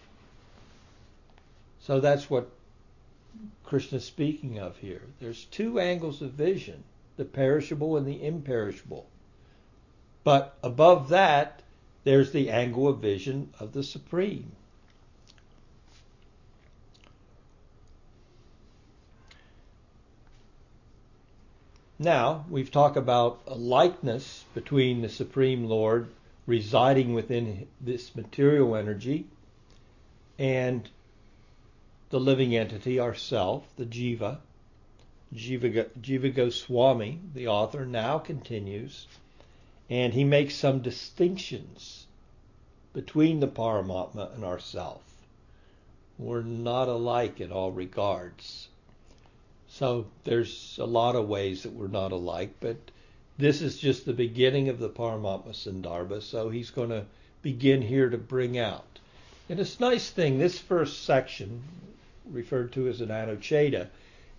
So 1.87 2.01
that's 2.01 2.31
what 2.31 2.49
Krishna's 3.63 4.07
speaking 4.07 4.59
of 4.59 4.79
here. 4.79 5.03
There's 5.21 5.45
two 5.45 5.79
angles 5.79 6.23
of 6.23 6.33
vision 6.33 6.83
the 7.19 7.27
perishable 7.27 7.99
and 7.99 8.07
the 8.07 8.25
imperishable. 8.25 9.07
But 10.25 10.57
above 10.63 11.11
that, 11.11 11.63
there's 12.05 12.33
the 12.33 12.51
angle 12.51 12.89
of 12.89 13.01
vision 13.01 13.51
of 13.61 13.73
the 13.73 13.83
Supreme. 13.83 14.51
Now, 21.99 22.47
we've 22.49 22.71
talked 22.71 22.97
about 22.97 23.43
a 23.47 23.55
likeness 23.55 24.45
between 24.55 25.03
the 25.03 25.09
Supreme 25.11 25.67
Lord 25.67 26.09
residing 26.47 27.13
within 27.13 27.69
this 27.81 28.17
material 28.17 28.75
energy 28.75 29.27
and 30.39 30.89
the 32.15 32.21
living 32.21 32.55
entity, 32.55 33.01
ourself, 33.01 33.65
the 33.75 33.85
Jiva. 33.85 34.39
Jiva, 35.35 35.91
Jiva 36.01 36.33
Goswami, 36.33 37.19
the 37.35 37.49
author, 37.49 37.85
now 37.85 38.21
continues 38.21 39.09
and 39.91 40.15
he 40.15 40.23
makes 40.23 40.55
some 40.55 40.79
distinctions 40.79 42.07
between 42.93 43.41
the 43.41 43.49
Paramatma 43.49 44.33
and 44.33 44.45
ourself. 44.45 45.03
We're 46.17 46.43
not 46.43 46.87
alike 46.87 47.41
in 47.41 47.51
all 47.51 47.73
regards. 47.73 48.69
So 49.67 50.07
there's 50.23 50.79
a 50.81 50.87
lot 50.87 51.17
of 51.17 51.29
ways 51.29 51.65
that 51.65 51.73
we're 51.73 51.89
not 51.89 52.13
alike, 52.13 52.55
but 52.61 52.77
this 53.39 53.61
is 53.61 53.77
just 53.77 54.07
the 54.07 54.13
beginning 54.13 54.69
of 54.69 54.79
the 54.79 54.89
Paramatma 54.89 55.49
Sandarbha, 55.49 56.23
so 56.23 56.49
he's 56.49 56.71
going 56.71 56.91
to 56.91 57.07
begin 57.43 57.83
here 57.83 58.09
to 58.09 58.19
bring 58.19 58.57
out. 58.57 59.01
And 59.49 59.59
this 59.59 59.81
nice 59.81 60.11
thing, 60.11 60.39
this 60.39 60.61
first 60.61 61.03
section, 61.03 61.65
referred 62.31 62.73
to 62.73 62.89
as 62.89 63.01
an 63.01 63.09
Anuccheda, 63.09 63.89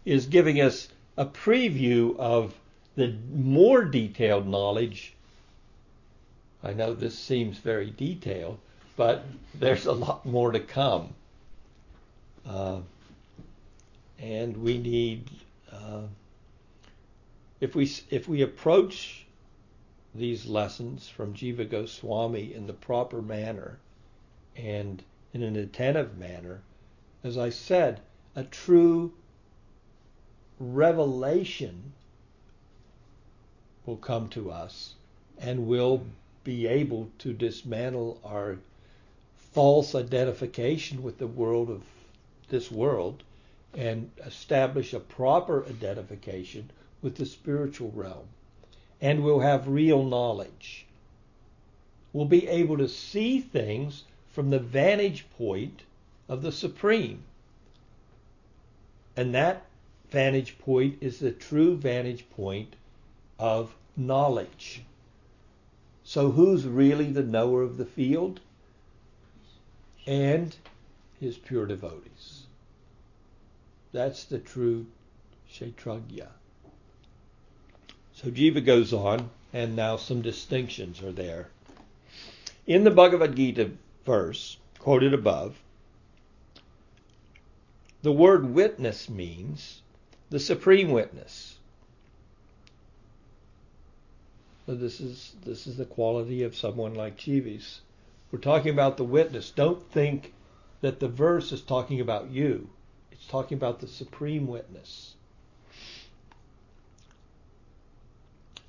is 0.05 0.25
giving 0.25 0.61
us 0.61 0.87
a 1.17 1.25
preview 1.25 2.17
of 2.17 2.53
the 2.95 3.15
more 3.33 3.83
detailed 3.83 4.47
knowledge 4.47 5.15
I 6.65 6.73
know 6.73 6.95
this 6.95 7.17
seems 7.17 7.59
very 7.59 7.91
detailed, 7.91 8.57
but 8.97 9.23
there's 9.53 9.85
a 9.85 9.91
lot 9.93 10.25
more 10.25 10.51
to 10.51 10.59
come. 10.59 11.13
Uh, 12.43 12.79
and 14.17 14.57
we 14.57 14.79
need, 14.79 15.29
uh, 15.71 16.03
if 17.61 17.75
we 17.75 17.91
if 18.09 18.27
we 18.27 18.41
approach 18.41 19.25
these 20.15 20.45
lessons 20.47 21.07
from 21.07 21.33
Jiva 21.33 21.69
Goswami 21.69 22.53
in 22.53 22.65
the 22.65 22.73
proper 22.73 23.21
manner 23.21 23.77
and 24.55 25.03
in 25.33 25.43
an 25.43 25.55
attentive 25.55 26.17
manner, 26.17 26.61
as 27.25 27.39
I 27.39 27.49
said, 27.49 28.01
a 28.35 28.43
true 28.43 29.11
revelation 30.59 31.93
will 33.83 33.97
come 33.97 34.29
to 34.29 34.51
us 34.51 34.93
and 35.39 35.65
we'll 35.65 36.05
be 36.43 36.67
able 36.67 37.09
to 37.17 37.33
dismantle 37.33 38.21
our 38.23 38.59
false 39.53 39.95
identification 39.95 41.01
with 41.01 41.17
the 41.17 41.25
world 41.25 41.71
of 41.71 41.81
this 42.49 42.69
world 42.69 43.23
and 43.73 44.11
establish 44.23 44.93
a 44.93 44.99
proper 44.99 45.65
identification 45.65 46.69
with 47.01 47.15
the 47.15 47.25
spiritual 47.25 47.91
realm. 47.95 48.27
And 49.01 49.23
we'll 49.23 49.39
have 49.39 49.67
real 49.67 50.03
knowledge. 50.03 50.85
We'll 52.13 52.25
be 52.25 52.47
able 52.47 52.77
to 52.77 52.87
see 52.87 53.41
things 53.41 54.03
from 54.29 54.51
the 54.51 54.59
vantage 54.59 55.25
point 55.39 55.81
of 56.27 56.41
the 56.41 56.51
Supreme. 56.51 57.23
And 59.15 59.33
that 59.33 59.65
vantage 60.09 60.57
point 60.59 60.97
is 61.01 61.19
the 61.19 61.31
true 61.31 61.75
vantage 61.75 62.29
point 62.31 62.75
of 63.39 63.73
knowledge. 63.95 64.83
So 66.03 66.31
who's 66.31 66.65
really 66.65 67.11
the 67.11 67.23
knower 67.23 67.61
of 67.63 67.77
the 67.77 67.85
field? 67.85 68.39
And 70.05 70.55
his 71.19 71.37
pure 71.37 71.65
devotees. 71.65 72.43
That's 73.91 74.25
the 74.25 74.39
true 74.39 74.85
Kshetrajna. 75.51 76.27
So 78.13 78.29
Jiva 78.29 78.63
goes 78.63 78.93
on, 78.93 79.29
and 79.53 79.75
now 79.75 79.97
some 79.97 80.21
distinctions 80.21 81.01
are 81.01 81.11
there. 81.11 81.49
In 82.67 82.83
the 82.83 82.91
Bhagavad 82.91 83.35
Gita 83.35 83.71
verse 84.05 84.57
quoted 84.79 85.13
above, 85.13 85.55
the 88.05 88.11
word 88.11 88.53
witness 88.53 89.09
means 89.09 89.81
the 90.29 90.39
supreme 90.39 90.91
witness. 90.91 91.57
this 94.67 94.99
is 95.01 95.33
this 95.43 95.65
is 95.65 95.77
the 95.77 95.85
quality 95.85 96.43
of 96.43 96.55
someone 96.55 96.93
like 96.93 97.17
Jivis. 97.17 97.79
We're 98.31 98.37
talking 98.37 98.71
about 98.71 98.97
the 98.97 99.03
witness. 99.03 99.49
Don't 99.49 99.91
think 99.91 100.35
that 100.81 100.99
the 100.99 101.07
verse 101.07 101.51
is 101.51 101.61
talking 101.61 101.99
about 101.99 102.29
you. 102.29 102.69
It's 103.11 103.25
talking 103.25 103.57
about 103.57 103.79
the 103.79 103.87
supreme 103.87 104.45
witness. 104.45 105.15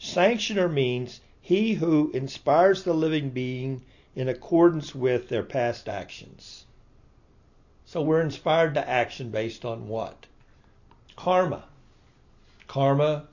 Sanctioner 0.01 0.73
means 0.73 1.21
he 1.43 1.75
who 1.75 2.11
inspires 2.13 2.85
the 2.85 2.95
living 2.95 3.29
being 3.29 3.83
in 4.15 4.31
accordance 4.31 4.95
with 4.95 5.29
their 5.29 5.43
past 5.43 5.91
actions. 5.91 6.66
So 7.87 8.03
we're 8.03 8.21
inspired 8.21 8.75
to 8.75 8.89
action 8.89 9.31
based 9.31 9.65
on 9.65 9.89
what? 9.89 10.27
Karma. 11.17 11.65
Karma 12.69 13.27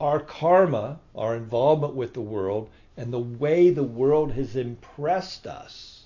our 0.00 0.18
karma, 0.18 0.98
our 1.14 1.36
involvement 1.36 1.94
with 1.94 2.14
the 2.14 2.20
world, 2.22 2.70
and 2.96 3.12
the 3.12 3.18
way 3.18 3.68
the 3.68 3.82
world 3.82 4.32
has 4.32 4.56
impressed 4.56 5.46
us, 5.46 6.04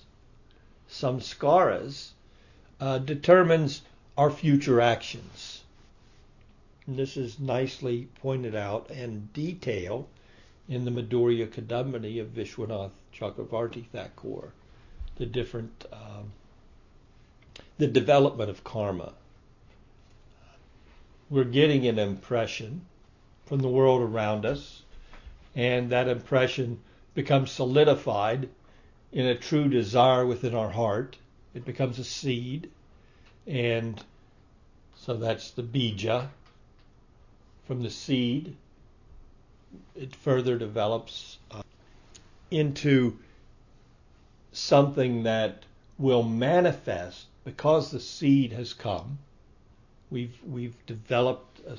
samskaras, 0.89 2.09
uh, 2.81 2.97
determines 2.99 3.81
our 4.17 4.29
future 4.29 4.81
actions. 4.81 5.63
And 6.85 6.97
this 6.97 7.15
is 7.15 7.39
nicely 7.39 8.09
pointed 8.21 8.53
out 8.53 8.91
in 8.91 9.29
detail 9.33 10.07
in 10.67 10.83
the 10.83 10.91
Madhurya 10.91 11.47
Kadambini 11.47 12.19
of 12.19 12.27
Vishwanath 12.27 12.91
Chakravarti 13.13 13.85
Thakur, 13.87 14.51
the 15.15 15.25
different, 15.25 15.85
um, 15.91 16.31
the 17.77 17.87
development 17.87 18.49
of 18.49 18.63
karma. 18.63 19.13
We're 21.29 21.43
getting 21.43 21.87
an 21.87 21.97
impression 21.97 22.85
from 23.45 23.59
the 23.59 23.69
world 23.69 24.01
around 24.01 24.45
us, 24.45 24.83
and 25.55 25.91
that 25.91 26.07
impression 26.07 26.79
becomes 27.13 27.51
solidified 27.51 28.49
in 29.11 29.25
a 29.25 29.35
true 29.35 29.69
desire 29.69 30.25
within 30.25 30.53
our 30.53 30.69
heart. 30.69 31.17
It 31.53 31.65
becomes 31.65 31.99
a 31.99 32.03
seed, 32.03 32.69
and 33.47 34.03
so 34.95 35.15
that's 35.15 35.51
the 35.51 35.63
bija. 35.63 36.29
From 37.65 37.81
the 37.81 37.89
seed, 37.89 38.55
it 39.95 40.15
further 40.15 40.57
develops 40.57 41.37
uh, 41.49 41.63
into 42.51 43.17
something 44.55 45.23
that 45.23 45.63
will 45.97 46.23
manifest 46.23 47.25
because 47.43 47.91
the 47.91 47.99
seed 47.99 48.53
has 48.53 48.73
come. 48.73 49.19
We've 50.09 50.37
we've 50.47 50.85
developed 50.85 51.59
a, 51.67 51.77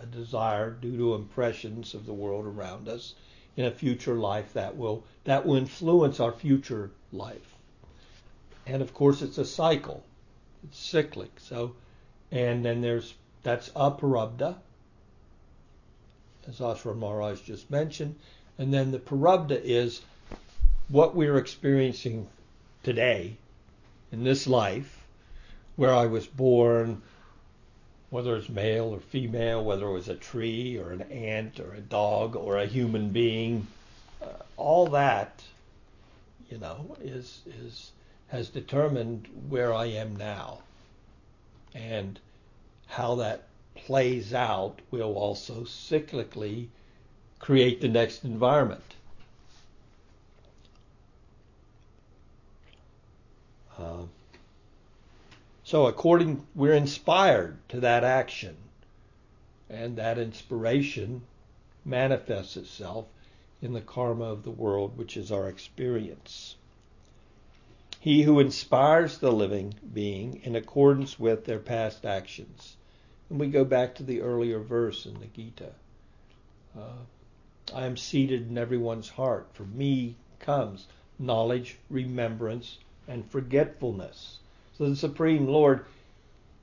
a, 0.00 0.06
desire 0.06 0.70
due 0.70 0.96
to 0.96 1.14
impressions 1.14 1.92
of 1.92 2.06
the 2.06 2.12
world 2.12 2.46
around 2.46 2.88
us 2.88 3.14
in 3.56 3.64
a 3.64 3.70
future 3.70 4.14
life 4.14 4.52
that 4.52 4.76
will 4.76 5.02
that 5.24 5.44
will 5.44 5.56
influence 5.56 6.20
our 6.20 6.30
future 6.32 6.90
life. 7.12 7.54
And 8.66 8.80
of 8.80 8.94
course, 8.94 9.20
it's 9.20 9.38
a 9.38 9.44
cycle. 9.44 10.04
It's 10.62 10.78
cyclic. 10.78 11.32
So, 11.40 11.74
and 12.30 12.64
then 12.64 12.80
there's 12.80 13.14
that's 13.42 13.70
aprarabdha, 13.70 14.56
as 16.48 16.60
Asra 16.60 16.94
Maharaj 16.94 17.40
just 17.40 17.70
mentioned, 17.70 18.14
and 18.56 18.72
then 18.72 18.92
the 18.92 18.98
prarabdha 18.98 19.60
is 19.62 20.02
what 20.88 21.14
we're 21.14 21.38
experiencing 21.38 22.28
today 22.82 23.36
in 24.12 24.22
this 24.22 24.46
life, 24.46 25.06
where 25.76 25.94
I 25.94 26.06
was 26.06 26.26
born, 26.26 27.02
whether 28.10 28.36
it's 28.36 28.48
male 28.48 28.94
or 28.94 29.00
female, 29.00 29.64
whether 29.64 29.86
it 29.86 29.92
was 29.92 30.08
a 30.08 30.14
tree 30.14 30.76
or 30.76 30.92
an 30.92 31.02
ant 31.02 31.58
or 31.58 31.72
a 31.74 31.80
dog 31.80 32.36
or 32.36 32.58
a 32.58 32.66
human 32.66 33.08
being, 33.08 33.66
uh, 34.22 34.26
all 34.56 34.86
that, 34.88 35.42
you 36.50 36.58
know, 36.58 36.96
is 37.02 37.40
is 37.46 37.90
has 38.28 38.48
determined 38.50 39.26
where 39.48 39.72
I 39.72 39.86
am 39.86 40.16
now, 40.16 40.60
and 41.74 42.20
how 42.86 43.16
that 43.16 43.48
plays 43.74 44.32
out 44.34 44.80
will 44.90 45.14
also 45.14 45.62
cyclically 45.62 46.68
create 47.38 47.80
the 47.80 47.88
next 47.88 48.24
environment. 48.24 48.94
Uh, 53.78 54.04
so, 55.64 55.86
according, 55.86 56.46
we're 56.54 56.74
inspired 56.74 57.56
to 57.70 57.80
that 57.80 58.04
action, 58.04 58.56
and 59.70 59.96
that 59.96 60.18
inspiration 60.18 61.22
manifests 61.84 62.56
itself 62.56 63.06
in 63.62 63.72
the 63.72 63.80
karma 63.80 64.24
of 64.24 64.42
the 64.42 64.50
world, 64.50 64.96
which 64.96 65.16
is 65.16 65.32
our 65.32 65.48
experience. 65.48 66.56
He 67.98 68.22
who 68.22 68.38
inspires 68.38 69.16
the 69.16 69.32
living 69.32 69.74
being 69.94 70.42
in 70.44 70.54
accordance 70.54 71.18
with 71.18 71.46
their 71.46 71.58
past 71.58 72.04
actions. 72.04 72.76
And 73.30 73.40
we 73.40 73.46
go 73.46 73.64
back 73.64 73.94
to 73.94 74.02
the 74.02 74.20
earlier 74.20 74.58
verse 74.58 75.06
in 75.06 75.14
the 75.14 75.26
Gita. 75.26 75.72
Uh, 76.78 77.00
I 77.74 77.86
am 77.86 77.96
seated 77.96 78.50
in 78.50 78.58
everyone's 78.58 79.08
heart. 79.08 79.48
For 79.54 79.64
me 79.64 80.16
comes 80.38 80.86
knowledge, 81.18 81.78
remembrance, 81.88 82.76
and 83.08 83.30
forgetfulness. 83.30 84.38
So 84.76 84.88
the 84.88 84.96
Supreme 84.96 85.46
Lord, 85.46 85.84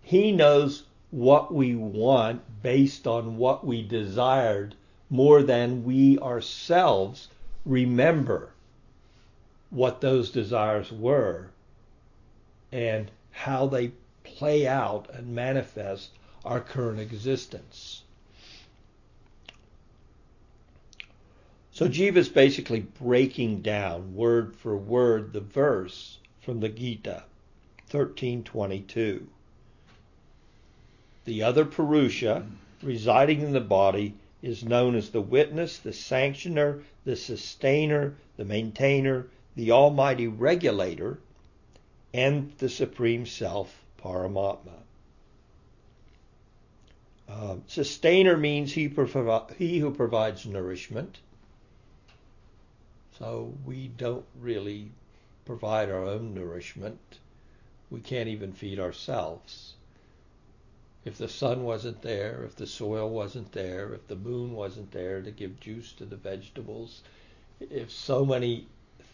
He 0.01 0.31
knows 0.31 0.83
what 1.11 1.53
we 1.53 1.75
want 1.75 2.41
based 2.63 3.05
on 3.05 3.37
what 3.37 3.65
we 3.65 3.81
desired 3.81 4.75
more 5.09 5.43
than 5.43 5.83
we 5.83 6.17
ourselves 6.19 7.27
remember 7.65 8.53
what 9.69 10.01
those 10.01 10.31
desires 10.31 10.91
were 10.91 11.49
and 12.71 13.11
how 13.31 13.67
they 13.67 13.91
play 14.23 14.67
out 14.67 15.09
and 15.13 15.35
manifest 15.35 16.11
our 16.45 16.59
current 16.59 16.99
existence. 16.99 18.03
So 21.71 21.87
Jiva 21.87 22.17
is 22.17 22.29
basically 22.29 22.81
breaking 22.81 23.61
down 23.61 24.15
word 24.15 24.55
for 24.55 24.75
word 24.75 25.33
the 25.33 25.39
verse 25.39 26.19
from 26.41 26.59
the 26.59 26.69
Gita. 26.69 27.23
1322. 27.91 29.27
The 31.25 31.43
other 31.43 31.65
Purusha, 31.65 32.47
residing 32.81 33.41
in 33.41 33.51
the 33.51 33.59
body, 33.59 34.15
is 34.41 34.63
known 34.63 34.95
as 34.95 35.09
the 35.09 35.21
witness, 35.21 35.77
the 35.77 35.91
sanctioner, 35.91 36.83
the 37.03 37.15
sustainer, 37.15 38.15
the 38.37 38.45
maintainer, 38.45 39.27
the 39.55 39.71
almighty 39.71 40.27
regulator, 40.27 41.19
and 42.13 42.53
the 42.57 42.69
supreme 42.69 43.25
self, 43.25 43.83
Paramatma. 44.01 44.79
Uh, 47.29 47.55
sustainer 47.67 48.35
means 48.35 48.73
he, 48.73 48.87
provi- 48.87 49.53
he 49.57 49.79
who 49.79 49.91
provides 49.91 50.45
nourishment. 50.45 51.19
So 53.19 53.53
we 53.65 53.89
don't 53.89 54.25
really 54.39 54.91
provide 55.45 55.89
our 55.89 56.05
own 56.05 56.33
nourishment 56.33 57.19
we 57.91 57.99
can't 57.99 58.29
even 58.29 58.53
feed 58.53 58.79
ourselves. 58.79 59.73
If 61.03 61.17
the 61.17 61.27
sun 61.27 61.63
wasn't 61.63 62.01
there, 62.01 62.43
if 62.45 62.55
the 62.55 62.65
soil 62.65 63.09
wasn't 63.09 63.51
there, 63.51 63.93
if 63.93 64.07
the 64.07 64.15
moon 64.15 64.53
wasn't 64.53 64.91
there 64.91 65.21
to 65.21 65.29
give 65.29 65.59
juice 65.59 65.91
to 65.93 66.05
the 66.05 66.15
vegetables, 66.15 67.01
if 67.59 67.91
so 67.91 68.25
many 68.25 68.67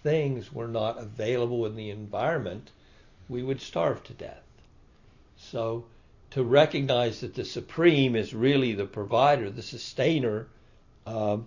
things 0.04 0.54
were 0.54 0.68
not 0.68 1.00
available 1.00 1.66
in 1.66 1.76
the 1.76 1.90
environment, 1.90 2.70
we 3.28 3.42
would 3.42 3.62
starve 3.62 4.04
to 4.04 4.14
death. 4.14 4.44
So 5.38 5.86
to 6.32 6.44
recognize 6.44 7.22
that 7.22 7.34
the 7.34 7.46
Supreme 7.46 8.16
is 8.16 8.34
really 8.34 8.74
the 8.74 8.86
provider, 8.86 9.50
the 9.50 9.64
sustainer, 9.64 10.48
uh, 11.08 11.38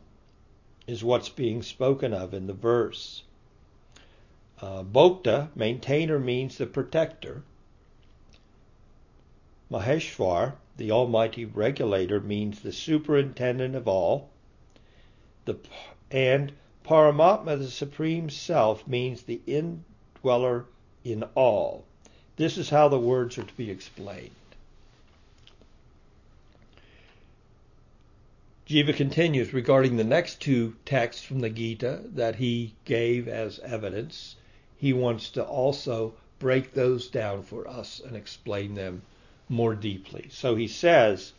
is 0.88 1.04
what's 1.04 1.28
being 1.28 1.62
spoken 1.62 2.12
of 2.12 2.34
in 2.34 2.48
the 2.48 2.54
verse. 2.54 3.22
Uh, 4.62 4.82
Bhokta, 4.82 5.48
maintainer, 5.54 6.18
means 6.18 6.58
the 6.58 6.66
protector. 6.66 7.42
Maheshwar, 9.70 10.56
the 10.76 10.90
almighty 10.90 11.46
regulator, 11.46 12.20
means 12.20 12.60
the 12.60 12.72
superintendent 12.72 13.74
of 13.74 13.88
all. 13.88 14.28
The, 15.46 15.56
and 16.10 16.52
Paramatma, 16.84 17.58
the 17.58 17.70
supreme 17.70 18.28
self, 18.28 18.86
means 18.86 19.22
the 19.22 19.40
indweller 19.46 20.66
in 21.04 21.22
all. 21.34 21.86
This 22.36 22.58
is 22.58 22.68
how 22.68 22.88
the 22.88 22.98
words 22.98 23.38
are 23.38 23.44
to 23.44 23.54
be 23.54 23.70
explained. 23.70 24.30
Jiva 28.68 28.94
continues 28.94 29.54
regarding 29.54 29.96
the 29.96 30.04
next 30.04 30.40
two 30.42 30.76
texts 30.84 31.22
from 31.22 31.40
the 31.40 31.50
Gita 31.50 32.02
that 32.14 32.36
he 32.36 32.74
gave 32.84 33.26
as 33.26 33.58
evidence 33.60 34.36
he 34.80 34.94
wants 34.94 35.28
to 35.28 35.44
also 35.44 36.14
break 36.38 36.72
those 36.72 37.08
down 37.08 37.42
for 37.42 37.68
us 37.68 38.00
and 38.00 38.16
explain 38.16 38.74
them 38.74 39.02
more 39.46 39.74
deeply. 39.74 40.26
So 40.30 40.54
he 40.54 40.68
says, 40.68 41.34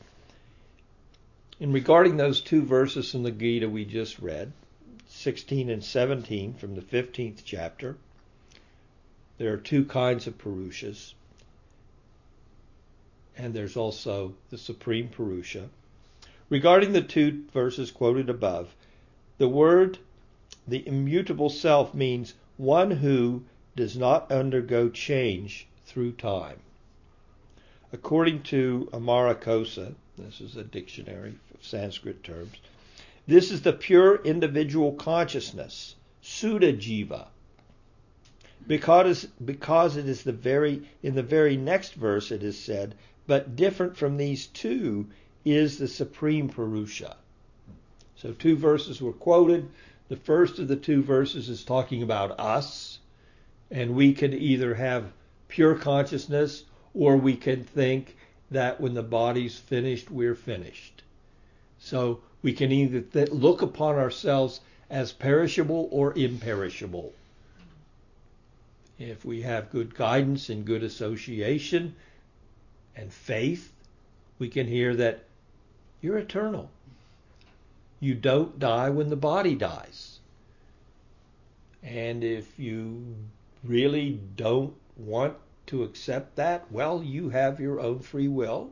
in 1.60 1.74
regarding 1.74 2.18
those 2.18 2.40
two 2.40 2.62
verses 2.62 3.12
from 3.12 3.24
the 3.24 3.32
Gita 3.32 3.68
we 3.68 3.84
just 3.84 4.20
read, 4.20 4.52
16 5.08 5.72
and 5.72 5.84
17 5.84 6.54
from 6.54 6.76
the 6.76 6.84
15th 6.84 7.42
chapter, 7.44 7.98
there 9.40 9.52
are 9.52 9.58
two 9.58 9.86
kinds 9.86 10.28
of 10.28 10.38
Purushas, 10.38 11.16
and 13.36 13.56
there's 13.56 13.76
also 13.76 14.36
the 14.52 14.58
Supreme 14.60 15.08
Purusha. 15.08 15.68
Regarding 16.48 16.92
the 16.92 17.02
two 17.02 17.46
verses 17.52 17.90
quoted 17.90 18.30
above, 18.30 18.76
the 19.40 19.50
word 19.50 19.98
the 20.68 20.88
immutable 20.88 21.50
self 21.50 21.96
means 21.96 22.36
one 22.62 22.92
who 22.92 23.44
does 23.76 23.98
not 23.98 24.32
undergo 24.32 24.88
change 24.88 25.66
through 25.84 26.12
time. 26.12 26.60
According 27.92 28.44
to 28.44 28.88
Amarakosa, 28.94 29.96
this 30.16 30.40
is 30.40 30.56
a 30.56 30.64
dictionary 30.64 31.34
of 31.56 31.66
Sanskrit 31.66 32.24
terms, 32.24 32.56
this 33.26 33.50
is 33.50 33.64
the 33.64 33.74
pure 33.74 34.22
individual 34.24 34.92
consciousness, 34.94 35.96
Suddha 36.24 36.78
Jiva. 36.78 37.30
Because, 38.68 39.26
because 39.44 39.98
it 39.98 40.08
is 40.08 40.22
the 40.22 40.32
very 40.32 40.84
in 41.02 41.16
the 41.16 41.24
very 41.24 41.58
next 41.58 41.96
verse 41.96 42.32
it 42.32 42.44
is 42.44 42.60
said, 42.60 42.94
but 43.26 43.56
different 43.56 43.98
from 43.98 44.18
these 44.18 44.46
two 44.46 45.08
is 45.44 45.80
the 45.80 45.88
supreme 45.88 46.48
Purusha. 46.48 47.18
So 48.18 48.34
two 48.34 48.56
verses 48.56 49.02
were 49.02 49.14
quoted. 49.14 49.68
The 50.12 50.18
first 50.18 50.60
of 50.60 50.68
the 50.68 50.76
two 50.76 51.02
verses 51.02 51.48
is 51.48 51.64
talking 51.64 52.04
about 52.04 52.38
us, 52.38 53.00
and 53.72 53.96
we 53.96 54.14
can 54.14 54.34
either 54.34 54.76
have 54.76 55.14
pure 55.48 55.74
consciousness 55.74 56.66
or 56.94 57.16
we 57.16 57.38
can 57.38 57.64
think 57.64 58.18
that 58.50 58.82
when 58.82 58.94
the 58.94 59.04
body's 59.04 59.58
finished, 59.58 60.12
we're 60.12 60.36
finished. 60.36 61.04
So 61.80 62.20
we 62.42 62.52
can 62.52 62.74
either 62.74 63.00
th- 63.00 63.30
look 63.30 63.62
upon 63.62 63.96
ourselves 63.96 64.60
as 64.90 65.14
perishable 65.14 65.88
or 65.92 66.12
imperishable. 66.20 67.14
if 69.00 69.24
we 69.24 69.44
have 69.44 69.72
good 69.72 69.96
guidance 69.96 70.50
and 70.50 70.66
good 70.66 70.84
association 70.84 71.96
and 72.98 73.14
faith, 73.14 73.72
we 74.40 74.50
can 74.50 74.68
hear 74.68 74.94
that 74.94 75.24
you're 76.02 76.18
eternal. 76.18 76.70
You 78.02 78.16
don't 78.16 78.58
die 78.58 78.90
when 78.90 79.10
the 79.10 79.16
body 79.16 79.54
dies. 79.54 80.20
And 81.84 82.24
if 82.24 82.58
you 82.58 83.16
really 83.64 84.20
don't 84.36 84.74
want 84.98 85.36
to 85.68 85.84
accept 85.84 86.36
that, 86.36 86.72
well, 86.72 87.04
you 87.04 87.30
have 87.30 87.60
your 87.60 87.80
own 87.80 88.00
free 88.00 88.28
will. 88.28 88.72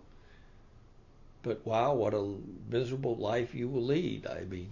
But 1.44 1.66
wow, 1.66 1.94
what 1.94 2.16
a 2.16 2.36
miserable 2.70 3.16
life 3.16 3.54
you 3.54 3.68
will 3.68 3.84
lead. 3.84 4.26
I 4.26 4.46
mean, 4.46 4.72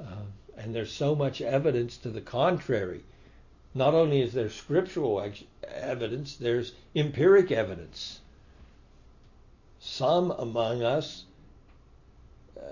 uh, 0.00 0.24
and 0.56 0.74
there's 0.74 0.90
so 0.90 1.14
much 1.14 1.42
evidence 1.42 1.98
to 1.98 2.08
the 2.08 2.22
contrary. 2.22 3.04
Not 3.74 3.94
only 3.94 4.22
is 4.22 4.32
there 4.32 4.48
scriptural 4.48 5.22
evidence, 5.66 6.36
there's 6.36 6.72
empiric 6.94 7.52
evidence. 7.52 8.20
Some 9.80 10.30
among 10.30 10.82
us 10.82 11.24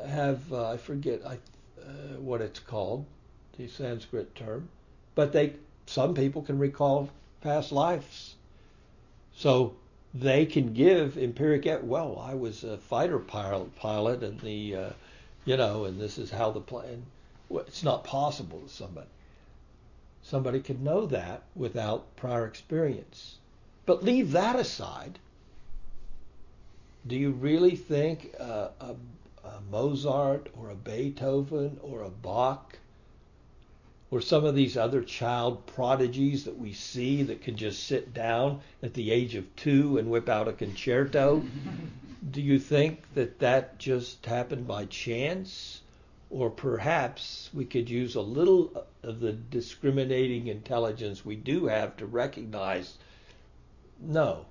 have, 0.06 0.52
uh, 0.52 0.70
I 0.70 0.76
forget 0.76 1.20
I, 1.26 1.34
uh, 1.80 2.18
what 2.18 2.40
it's 2.40 2.60
called, 2.60 3.04
the 3.56 3.68
Sanskrit 3.68 4.34
term, 4.34 4.68
but 5.14 5.32
they, 5.32 5.54
some 5.86 6.14
people 6.14 6.42
can 6.42 6.58
recall 6.58 7.10
past 7.40 7.72
lives. 7.72 8.34
So 9.34 9.74
they 10.12 10.46
can 10.46 10.72
give 10.72 11.16
empiric, 11.16 11.80
well, 11.82 12.18
I 12.18 12.34
was 12.34 12.64
a 12.64 12.76
fighter 12.78 13.18
pilot, 13.18 13.74
pilot 13.76 14.22
and 14.22 14.40
the, 14.40 14.76
uh, 14.76 14.90
you 15.44 15.56
know, 15.56 15.84
and 15.84 16.00
this 16.00 16.18
is 16.18 16.30
how 16.30 16.50
the 16.50 16.60
plane, 16.60 17.04
well, 17.48 17.64
it's 17.66 17.82
not 17.82 18.04
possible 18.04 18.60
to 18.60 18.68
somebody. 18.68 19.06
Somebody 20.22 20.60
could 20.60 20.82
know 20.82 21.06
that 21.06 21.42
without 21.56 22.14
prior 22.16 22.46
experience. 22.46 23.36
But 23.86 24.04
leave 24.04 24.32
that 24.32 24.56
aside. 24.56 25.18
Do 27.06 27.16
you 27.16 27.30
really 27.30 27.76
think 27.76 28.34
uh, 28.38 28.68
a, 28.80 28.94
a 29.44 29.60
Mozart 29.70 30.48
or 30.54 30.70
a 30.70 30.74
Beethoven 30.74 31.78
or 31.82 32.02
a 32.02 32.10
Bach 32.10 32.78
or 34.10 34.20
some 34.20 34.44
of 34.44 34.54
these 34.54 34.76
other 34.76 35.02
child 35.02 35.66
prodigies 35.66 36.44
that 36.44 36.58
we 36.58 36.72
see 36.72 37.22
that 37.22 37.42
can 37.42 37.56
just 37.56 37.84
sit 37.84 38.12
down 38.12 38.60
at 38.82 38.94
the 38.94 39.10
age 39.10 39.34
of 39.34 39.56
two 39.56 39.98
and 39.98 40.10
whip 40.10 40.28
out 40.28 40.48
a 40.48 40.52
concerto? 40.52 41.42
Do 42.30 42.42
you 42.42 42.58
think 42.58 43.02
that 43.14 43.38
that 43.38 43.78
just 43.78 44.26
happened 44.26 44.66
by 44.66 44.86
chance? 44.86 45.80
or 46.30 46.48
perhaps 46.48 47.50
we 47.52 47.64
could 47.64 47.90
use 47.90 48.14
a 48.14 48.20
little 48.20 48.86
of 49.02 49.18
the 49.18 49.32
discriminating 49.32 50.46
intelligence 50.46 51.24
we 51.24 51.34
do 51.34 51.66
have 51.66 51.96
to 51.96 52.06
recognize 52.06 52.96
no, 54.02 54.46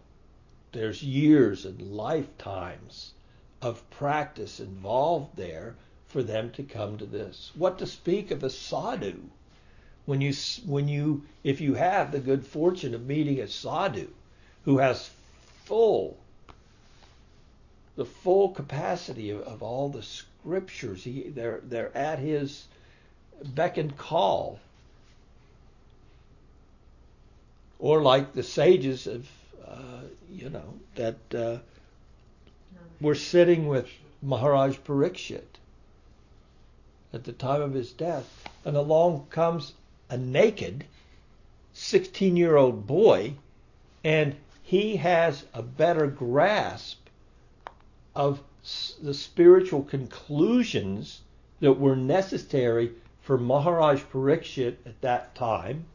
there's 0.74 1.02
years 1.02 1.66
and 1.66 1.82
lifetimes 1.82 3.14
of 3.62 3.90
practice 3.92 4.60
involved 4.60 5.36
there 5.36 5.76
for 6.08 6.24
them 6.24 6.52
to 6.52 6.64
come 6.64 6.98
to 6.98 7.06
this. 7.06 7.52
What 7.56 7.80
to 7.80 7.86
speak 7.86 8.32
of 8.32 8.44
a 8.44 8.50
sadhu? 8.50 9.20
When 10.06 10.22
you, 10.22 10.34
when 10.66 10.88
you, 10.88 11.24
if 11.44 11.62
you 11.62 11.76
have 11.76 12.12
the 12.12 12.20
good 12.20 12.46
fortune 12.46 12.96
of 12.96 13.06
meeting 13.06 13.40
a 13.40 13.48
sadhu 13.48 14.08
who 14.66 14.80
has 14.80 15.10
full, 15.66 16.18
the 17.96 18.06
full 18.06 18.50
capacity 18.50 19.30
of, 19.30 19.42
of 19.42 19.62
all 19.62 19.90
the 19.90 20.02
scriptures. 20.02 21.04
He, 21.04 21.30
they're, 21.30 21.60
they're 21.64 21.96
at 21.96 22.20
his 22.20 22.66
beck 23.44 23.78
and 23.78 23.96
call. 23.98 24.60
Or 27.78 28.02
like 28.02 28.34
the 28.34 28.44
sages 28.44 29.06
of, 29.06 29.30
uh, 29.66 30.02
you 30.32 30.50
know, 30.50 30.74
that 30.96 31.18
uh, 31.36 31.58
were 33.02 33.16
sitting 33.16 33.68
with 33.68 33.90
Maharaj 34.22 34.78
Parikshit 34.80 35.58
at 37.14 37.24
the 37.24 37.32
time 37.32 37.62
of 37.62 37.74
his 37.74 37.92
death, 37.92 38.48
and 38.66 38.76
along 38.76 39.26
comes 39.30 39.74
a 40.10 40.18
naked 40.18 40.86
16 41.74 42.36
year 42.36 42.56
old 42.56 42.86
boy, 42.86 43.34
and 44.04 44.36
he 44.64 44.98
has 44.98 45.46
a 45.54 45.62
better 45.62 46.08
grasp 46.08 47.00
of 48.16 48.42
the 49.02 49.14
spiritual 49.14 49.84
conclusions 49.84 51.22
that 51.60 51.80
were 51.80 51.96
necessary 51.96 52.92
for 53.22 53.38
Maharaj 53.38 54.04
Parikshit 54.04 54.76
at 54.86 55.00
that 55.02 55.34
time. 55.36 55.86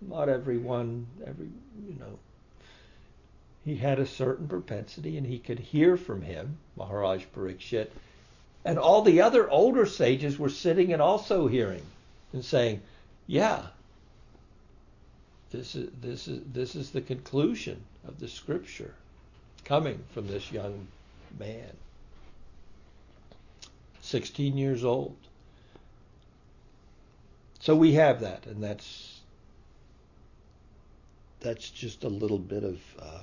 Not 0.00 0.28
everyone, 0.28 1.06
every, 1.26 1.48
you 1.86 1.94
know, 1.98 2.18
he 3.68 3.76
had 3.76 3.98
a 3.98 4.06
certain 4.06 4.48
propensity 4.48 5.16
and 5.16 5.26
he 5.26 5.38
could 5.38 5.58
hear 5.58 5.96
from 5.96 6.22
him, 6.22 6.58
Maharaj 6.76 7.24
Parikshit. 7.34 7.90
And 8.64 8.78
all 8.78 9.02
the 9.02 9.20
other 9.20 9.48
older 9.50 9.86
sages 9.86 10.38
were 10.38 10.48
sitting 10.48 10.92
and 10.92 11.02
also 11.02 11.46
hearing 11.46 11.82
and 12.32 12.44
saying, 12.44 12.82
yeah, 13.26 13.66
this 15.50 15.74
is, 15.74 15.90
this 16.00 16.28
is, 16.28 16.42
this 16.52 16.74
is 16.74 16.90
the 16.90 17.00
conclusion 17.00 17.82
of 18.06 18.18
the 18.20 18.28
scripture 18.28 18.94
coming 19.64 20.02
from 20.12 20.26
this 20.26 20.50
young 20.52 20.86
man. 21.38 21.70
16 24.00 24.56
years 24.56 24.84
old. 24.84 25.16
So 27.60 27.74
we 27.74 27.92
have 27.94 28.20
that, 28.20 28.46
and 28.46 28.62
that's 28.62 29.20
that's 31.40 31.70
just 31.70 32.04
a 32.04 32.08
little 32.08 32.38
bit 32.38 32.64
of 32.64 32.80
uh, 32.98 33.20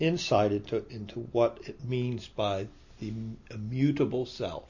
insight 0.00 0.52
into 0.52 0.84
into 0.90 1.20
what 1.32 1.58
it 1.66 1.84
means 1.84 2.28
by 2.28 2.68
the 3.00 3.12
immutable 3.50 4.26
self, 4.26 4.68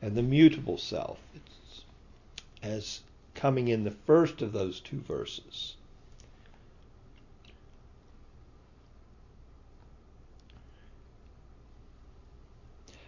and 0.00 0.14
the 0.14 0.22
mutable 0.22 0.78
self. 0.78 1.18
It's 1.34 1.84
as 2.62 3.00
coming 3.34 3.68
in 3.68 3.84
the 3.84 3.90
first 3.90 4.42
of 4.42 4.52
those 4.52 4.80
two 4.80 5.00
verses. 5.00 5.74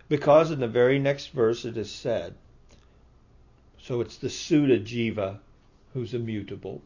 Because 0.08 0.50
in 0.50 0.60
the 0.60 0.68
very 0.68 0.98
next 0.98 1.28
verse 1.28 1.66
it 1.66 1.76
is 1.76 1.90
said, 1.90 2.34
so 3.80 4.00
it's 4.00 4.16
the 4.16 4.28
Suddha 4.28 4.82
Jiva 4.82 5.38
who's 5.92 6.14
immutable. 6.14 6.80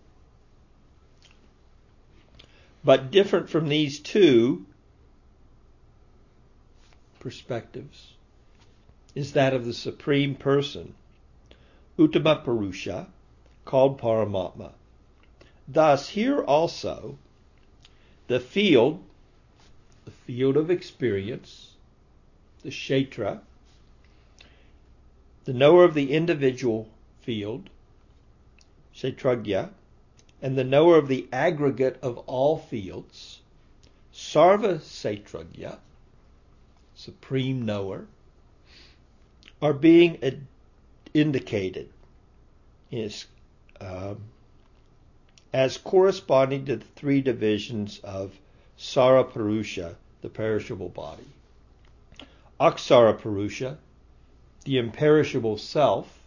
But 2.84 3.10
different 3.10 3.48
from 3.48 3.68
these 3.68 4.00
two 4.00 4.66
perspectives 7.20 8.14
is 9.14 9.32
that 9.32 9.54
of 9.54 9.64
the 9.64 9.74
Supreme 9.74 10.34
Person, 10.34 10.94
Uttama 11.98 12.42
Purusha, 12.42 13.08
called 13.64 14.00
Paramatma. 14.00 14.72
Thus, 15.68 16.08
here 16.08 16.42
also, 16.42 17.18
the 18.26 18.40
field, 18.40 19.04
the 20.04 20.10
field 20.10 20.56
of 20.56 20.70
experience, 20.70 21.74
the 22.62 22.70
kshetra, 22.70 23.40
the 25.44 25.52
knower 25.52 25.84
of 25.84 25.94
the 25.94 26.12
individual 26.12 26.88
field, 27.20 27.68
kshetragya, 28.94 29.70
and 30.42 30.58
the 30.58 30.64
knower 30.64 30.98
of 30.98 31.06
the 31.06 31.28
aggregate 31.32 31.98
of 32.02 32.18
all 32.26 32.58
fields, 32.58 33.40
sarva 34.12 34.78
kshetragya, 34.78 35.78
supreme 36.96 37.64
knower, 37.64 38.06
are 39.62 39.72
being 39.72 40.22
ad- 40.22 40.46
indicated 41.14 41.88
is, 42.90 43.26
um, 43.80 44.20
as 45.52 45.78
corresponding 45.78 46.64
to 46.64 46.76
the 46.76 46.84
three 46.96 47.20
divisions 47.20 48.00
of 48.00 48.38
Sarapurusha, 48.76 49.94
the 50.22 50.28
perishable 50.28 50.88
body. 50.88 51.26
Aksara 52.60 53.18
Purusha, 53.18 53.78
the 54.64 54.78
imperishable 54.78 55.56
self, 55.56 56.18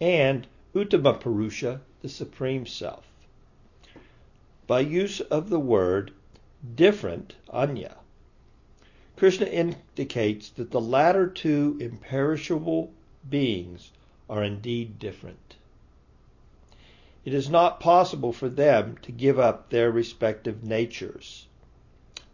and 0.00 0.46
Uttama 0.74 1.20
Purusha, 1.20 1.80
the 2.00 2.08
supreme 2.08 2.66
self. 2.66 3.04
By 4.72 4.80
use 4.80 5.20
of 5.20 5.50
the 5.50 5.60
word 5.60 6.14
different, 6.74 7.36
anya, 7.50 7.98
Krishna 9.18 9.44
indicates 9.44 10.48
that 10.48 10.70
the 10.70 10.80
latter 10.80 11.28
two 11.28 11.76
imperishable 11.78 12.90
beings 13.28 13.90
are 14.30 14.42
indeed 14.42 14.98
different. 14.98 15.56
It 17.26 17.34
is 17.34 17.50
not 17.50 17.80
possible 17.80 18.32
for 18.32 18.48
them 18.48 18.96
to 19.02 19.12
give 19.12 19.38
up 19.38 19.68
their 19.68 19.90
respective 19.90 20.64
natures. 20.64 21.48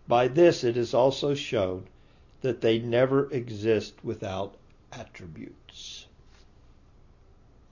By 0.06 0.28
this 0.28 0.62
it 0.62 0.76
is 0.76 0.94
also 0.94 1.34
shown 1.34 1.88
that 2.42 2.60
they 2.60 2.78
never 2.78 3.28
exist 3.32 4.04
without 4.04 4.54
attributes. 4.92 6.06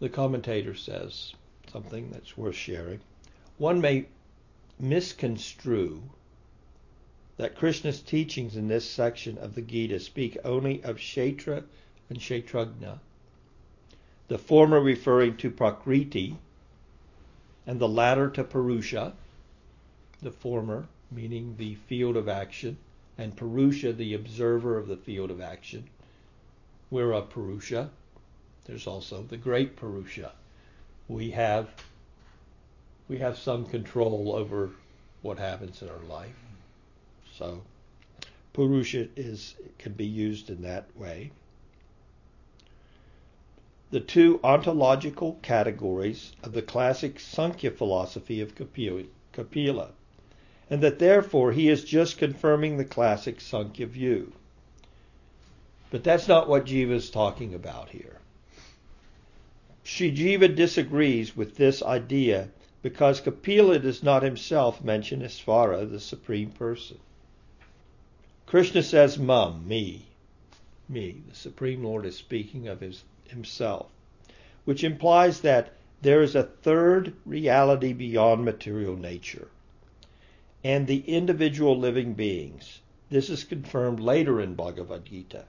the 0.00 0.08
commentator 0.08 0.74
says 0.74 1.36
something 1.70 2.10
that's 2.10 2.36
worth 2.36 2.56
sharing. 2.56 2.98
One 3.58 3.80
may 3.80 4.08
misconstrue 4.78 6.02
that 7.36 7.56
Krishna's 7.56 8.00
teachings 8.00 8.56
in 8.56 8.68
this 8.68 8.88
section 8.88 9.38
of 9.38 9.54
the 9.54 9.62
Gita 9.62 10.00
speak 10.00 10.38
only 10.44 10.82
of 10.82 10.96
Kshetra 10.96 11.64
and 12.08 12.18
Kshetragna, 12.18 12.98
the 14.28 14.38
former 14.38 14.80
referring 14.80 15.36
to 15.38 15.50
Prakriti 15.50 16.36
and 17.66 17.78
the 17.78 17.88
latter 17.88 18.30
to 18.30 18.44
Purusha, 18.44 19.14
the 20.22 20.30
former 20.30 20.86
meaning 21.10 21.54
the 21.56 21.74
field 21.74 22.16
of 22.16 22.28
action, 22.28 22.76
and 23.18 23.36
Purusha, 23.36 23.92
the 23.92 24.14
observer 24.14 24.76
of 24.76 24.88
the 24.88 24.96
field 24.96 25.30
of 25.30 25.40
action. 25.40 25.84
We're 26.90 27.12
a 27.12 27.22
Purusha. 27.22 27.90
There's 28.64 28.86
also 28.86 29.22
the 29.22 29.36
great 29.36 29.76
Purusha. 29.76 30.32
We 31.08 31.30
have 31.30 31.70
we 33.08 33.18
have 33.18 33.38
some 33.38 33.64
control 33.66 34.34
over 34.34 34.70
what 35.22 35.38
happens 35.38 35.82
in 35.82 35.88
our 35.88 36.04
life. 36.08 36.34
So 37.36 37.62
Purusha 38.52 39.08
is 39.16 39.54
can 39.78 39.92
be 39.92 40.06
used 40.06 40.50
in 40.50 40.62
that 40.62 40.86
way. 40.96 41.30
The 43.90 44.00
two 44.00 44.40
ontological 44.42 45.38
categories 45.42 46.32
of 46.42 46.52
the 46.52 46.62
classic 46.62 47.20
Sankhya 47.20 47.70
philosophy 47.70 48.40
of 48.40 48.54
Kapila, 48.56 49.90
and 50.68 50.82
that 50.82 50.98
therefore 50.98 51.52
he 51.52 51.68
is 51.68 51.84
just 51.84 52.18
confirming 52.18 52.76
the 52.76 52.84
classic 52.84 53.40
Sankhya 53.40 53.86
view. 53.86 54.32
But 55.90 56.02
that's 56.02 56.26
not 56.26 56.48
what 56.48 56.66
Jiva 56.66 56.92
is 56.92 57.10
talking 57.10 57.54
about 57.54 57.90
here. 57.90 58.18
Sri 59.84 60.10
Jiva 60.10 60.52
disagrees 60.52 61.36
with 61.36 61.56
this 61.56 61.80
idea 61.80 62.48
because 62.86 63.20
Kapila 63.20 63.80
does 63.80 64.04
not 64.04 64.22
himself 64.22 64.84
mention 64.84 65.20
Isvara, 65.20 65.90
the 65.90 65.98
Supreme 65.98 66.52
Person. 66.52 66.98
Krishna 68.46 68.80
says, 68.80 69.18
Mum, 69.18 69.66
me, 69.66 70.06
me. 70.88 71.20
The 71.28 71.34
Supreme 71.34 71.82
Lord 71.82 72.06
is 72.06 72.16
speaking 72.16 72.68
of 72.68 72.80
his, 72.80 73.02
himself, 73.26 73.88
which 74.64 74.84
implies 74.84 75.40
that 75.40 75.72
there 76.02 76.22
is 76.22 76.36
a 76.36 76.44
third 76.44 77.12
reality 77.24 77.92
beyond 77.92 78.44
material 78.44 78.96
nature 78.96 79.48
and 80.62 80.86
the 80.86 81.00
individual 81.08 81.76
living 81.76 82.14
beings. 82.14 82.82
This 83.10 83.28
is 83.28 83.42
confirmed 83.42 83.98
later 83.98 84.40
in 84.40 84.54
Bhagavad 84.54 85.06
Gita. 85.06 85.46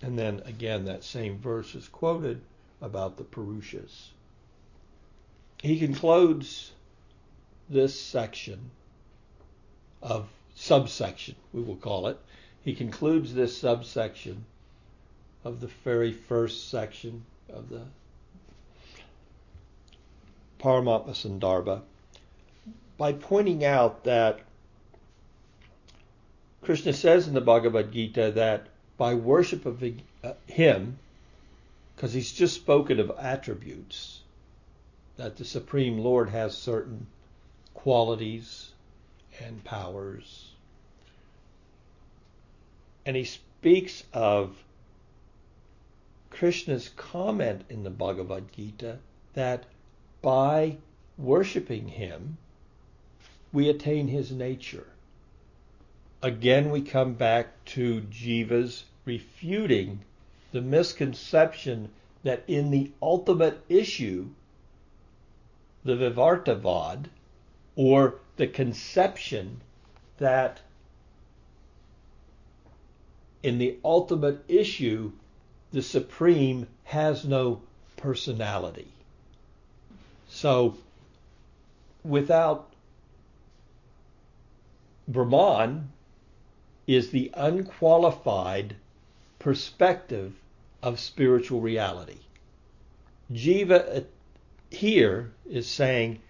And 0.00 0.18
then 0.18 0.40
again, 0.46 0.86
that 0.86 1.04
same 1.04 1.36
verse 1.36 1.74
is 1.74 1.88
quoted 1.88 2.40
about 2.80 3.18
the 3.18 3.24
Purushas. 3.24 4.12
He 5.62 5.78
concludes 5.78 6.72
this 7.70 7.98
section 7.98 8.72
of 10.02 10.28
subsection, 10.56 11.36
we 11.52 11.62
will 11.62 11.76
call 11.76 12.08
it. 12.08 12.18
He 12.64 12.74
concludes 12.74 13.32
this 13.32 13.56
subsection 13.56 14.44
of 15.44 15.60
the 15.60 15.68
very 15.84 16.10
first 16.10 16.68
section 16.68 17.24
of 17.48 17.68
the 17.68 17.82
Paramatma 20.58 21.10
Sandarbha 21.10 21.82
by 22.98 23.12
pointing 23.12 23.64
out 23.64 24.02
that 24.02 24.40
Krishna 26.62 26.92
says 26.92 27.28
in 27.28 27.34
the 27.34 27.40
Bhagavad 27.40 27.92
Gita 27.92 28.32
that 28.32 28.66
by 28.96 29.14
worship 29.14 29.64
of 29.64 29.84
him, 30.48 30.98
because 31.94 32.12
he's 32.12 32.32
just 32.32 32.56
spoken 32.56 32.98
of 32.98 33.12
attributes, 33.16 34.21
that 35.16 35.36
the 35.36 35.44
Supreme 35.44 35.98
Lord 35.98 36.30
has 36.30 36.56
certain 36.56 37.06
qualities 37.74 38.72
and 39.40 39.62
powers. 39.64 40.52
And 43.04 43.16
he 43.16 43.24
speaks 43.24 44.04
of 44.12 44.62
Krishna's 46.30 46.90
comment 46.96 47.62
in 47.68 47.82
the 47.82 47.90
Bhagavad 47.90 48.52
Gita 48.52 48.98
that 49.34 49.64
by 50.22 50.78
worshiping 51.18 51.88
him, 51.88 52.38
we 53.52 53.68
attain 53.68 54.08
his 54.08 54.32
nature. 54.32 54.86
Again, 56.22 56.70
we 56.70 56.80
come 56.80 57.14
back 57.14 57.64
to 57.66 58.00
Jiva's 58.02 58.84
refuting 59.04 60.00
the 60.52 60.60
misconception 60.60 61.90
that 62.22 62.44
in 62.46 62.70
the 62.70 62.92
ultimate 63.02 63.60
issue, 63.68 64.28
the 65.84 65.94
Vivartavad, 65.94 67.06
or 67.76 68.16
the 68.36 68.46
conception 68.46 69.60
that 70.18 70.60
in 73.42 73.58
the 73.58 73.76
ultimate 73.84 74.44
issue, 74.48 75.12
the 75.72 75.82
Supreme 75.82 76.66
has 76.84 77.24
no 77.24 77.60
personality. 77.96 78.88
So, 80.28 80.76
without 82.04 82.72
Brahman 85.08 85.90
is 86.86 87.10
the 87.10 87.30
unqualified 87.34 88.76
perspective 89.38 90.34
of 90.82 91.00
spiritual 91.00 91.60
reality. 91.60 92.18
Jiva 93.32 94.04
here 94.72 95.32
is 95.48 95.66
saying 95.66 96.20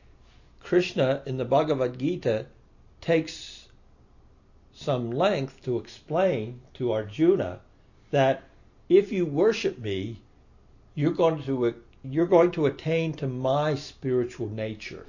Krishna 0.60 1.22
in 1.26 1.36
the 1.36 1.44
Bhagavad 1.44 1.98
Gita 1.98 2.46
takes 3.00 3.68
some 4.74 5.10
length 5.10 5.62
to 5.64 5.78
explain 5.78 6.60
to 6.74 6.92
Arjuna 6.92 7.60
that 8.10 8.42
if 8.88 9.12
you 9.12 9.24
worship 9.24 9.78
me, 9.78 10.18
you're 10.94 11.12
going 11.12 11.42
to 11.44 11.74
you're 12.04 12.26
going 12.26 12.50
to 12.52 12.66
attain 12.66 13.12
to 13.14 13.26
my 13.26 13.74
spiritual 13.74 14.48
nature. 14.48 15.06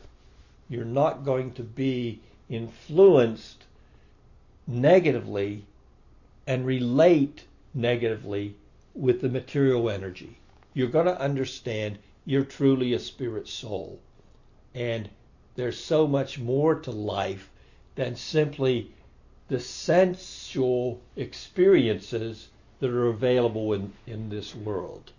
You're 0.69 0.86
not 0.86 1.25
going 1.25 1.53
to 1.53 1.63
be 1.63 2.19
influenced 2.49 3.65
negatively 4.67 5.65
and 6.45 6.65
relate 6.65 7.45
negatively 7.73 8.55
with 8.93 9.21
the 9.21 9.29
material 9.29 9.89
energy. 9.89 10.38
You're 10.73 10.88
going 10.88 11.07
to 11.07 11.19
understand 11.19 11.97
you're 12.26 12.45
truly 12.45 12.93
a 12.93 12.99
spirit 12.99 13.47
soul. 13.47 13.99
And 14.74 15.09
there's 15.55 15.80
so 15.80 16.07
much 16.07 16.39
more 16.39 16.76
to 16.76 16.91
life 16.91 17.49
than 17.95 18.15
simply 18.15 18.91
the 19.49 19.59
sensual 19.59 21.01
experiences 21.15 22.49
that 22.80 22.89
are 22.89 23.07
available 23.07 23.74
in, 23.74 23.93
in 24.07 24.30
this 24.30 24.55
world. 24.55 25.11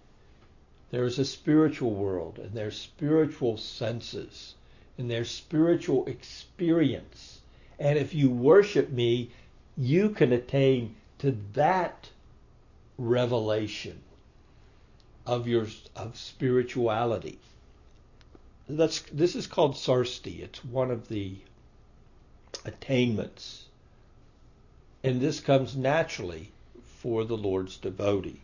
There's 0.90 1.18
a 1.18 1.24
spiritual 1.24 1.92
world, 1.92 2.38
and 2.38 2.52
there's 2.52 2.78
spiritual 2.78 3.56
senses, 3.56 4.54
and 4.96 5.10
there's 5.10 5.30
spiritual 5.30 6.06
experience. 6.06 7.40
And 7.78 7.98
if 7.98 8.14
you 8.14 8.30
worship 8.30 8.90
me, 8.90 9.30
you 9.76 10.10
can 10.10 10.32
attain 10.32 10.94
to 11.18 11.36
that 11.52 12.08
revelation 12.96 14.00
of 15.26 15.48
your 15.48 15.66
of 15.96 16.16
spirituality. 16.16 17.38
That's 18.68 19.00
this 19.12 19.34
is 19.34 19.46
called 19.46 19.74
sarsti. 19.74 20.40
It's 20.40 20.64
one 20.64 20.90
of 20.90 21.08
the 21.08 21.36
attainments. 22.64 23.64
And 25.02 25.20
this 25.20 25.40
comes 25.40 25.76
naturally 25.76 26.50
for 26.82 27.24
the 27.24 27.36
Lord's 27.36 27.76
devotee. 27.76 28.40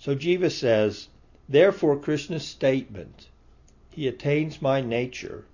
So 0.00 0.16
Jiva 0.16 0.50
says, 0.50 1.06
therefore 1.48 1.96
Krishna's 1.96 2.44
statement, 2.44 3.28
he 3.90 4.08
attains 4.08 4.60
my 4.60 4.80
nature, 4.80 5.44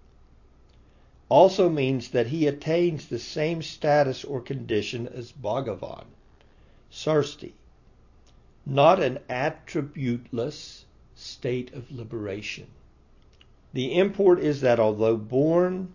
also 1.28 1.68
means 1.68 2.08
that 2.12 2.28
he 2.28 2.46
attains 2.46 3.08
the 3.08 3.18
same 3.18 3.62
status 3.62 4.24
or 4.24 4.40
condition 4.40 5.06
as 5.06 5.32
Bhagavan, 5.32 6.06
Sarsti, 6.90 7.52
not 8.68 9.02
an 9.02 9.18
attributeless 9.30 10.84
state 11.14 11.72
of 11.72 11.90
liberation. 11.90 12.66
The 13.72 13.94
import 13.94 14.40
is 14.40 14.60
that 14.60 14.78
although 14.78 15.16
born, 15.16 15.94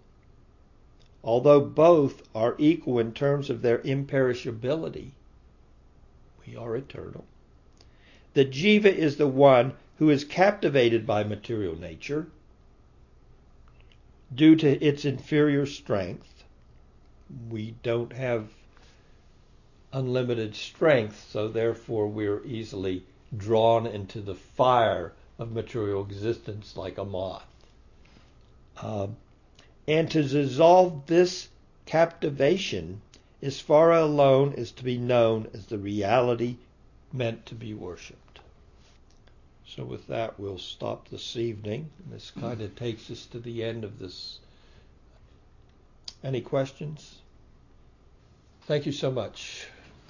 although 1.23 1.61
both 1.61 2.23
are 2.33 2.55
equal 2.57 2.97
in 2.97 3.13
terms 3.13 3.51
of 3.51 3.61
their 3.61 3.77
imperishability, 3.79 5.11
we 6.45 6.55
are 6.55 6.75
eternal. 6.75 7.25
The 8.33 8.45
jiva 8.45 8.85
is 8.91 9.17
the 9.17 9.27
one 9.27 9.73
who 9.99 10.09
is 10.09 10.23
captivated 10.23 11.05
by 11.05 11.23
material 11.23 11.77
nature 11.77 12.27
due 14.33 14.55
to 14.55 14.83
its 14.83 15.05
inferior 15.05 15.67
strength. 15.67 16.43
We 17.49 17.75
don't 17.83 18.13
have 18.13 18.49
unlimited 19.93 20.55
strength, 20.55 21.29
so 21.31 21.47
therefore 21.47 22.07
we're 22.07 22.43
easily 22.43 23.03
drawn 23.35 23.85
into 23.85 24.19
the 24.19 24.35
fire 24.35 25.13
of 25.39 25.51
material 25.51 26.03
existence 26.03 26.75
like 26.75 26.97
a 26.97 27.05
moth. 27.05 27.45
Um, 28.81 29.15
and 29.87 30.09
to 30.11 30.23
dissolve 30.23 31.05
this 31.05 31.47
captivation 31.85 33.01
as 33.41 33.59
far 33.59 33.91
alone 33.91 34.53
as 34.57 34.71
to 34.71 34.83
be 34.83 34.97
known 34.97 35.47
as 35.53 35.67
the 35.67 35.77
reality 35.77 36.57
meant 37.11 37.45
to 37.45 37.55
be 37.55 37.73
worshipped. 37.73 38.39
So, 39.67 39.83
with 39.83 40.07
that, 40.07 40.39
we'll 40.39 40.59
stop 40.59 41.09
this 41.09 41.35
evening. 41.35 41.89
This 42.11 42.31
kind 42.31 42.61
of 42.61 42.75
takes 42.75 43.09
us 43.09 43.25
to 43.27 43.39
the 43.39 43.63
end 43.63 43.83
of 43.83 43.99
this. 43.99 44.39
Any 46.23 46.41
questions? 46.41 47.15
Thank 48.65 48.85
you 48.85 48.91
so 48.91 49.11
much. 49.11 49.67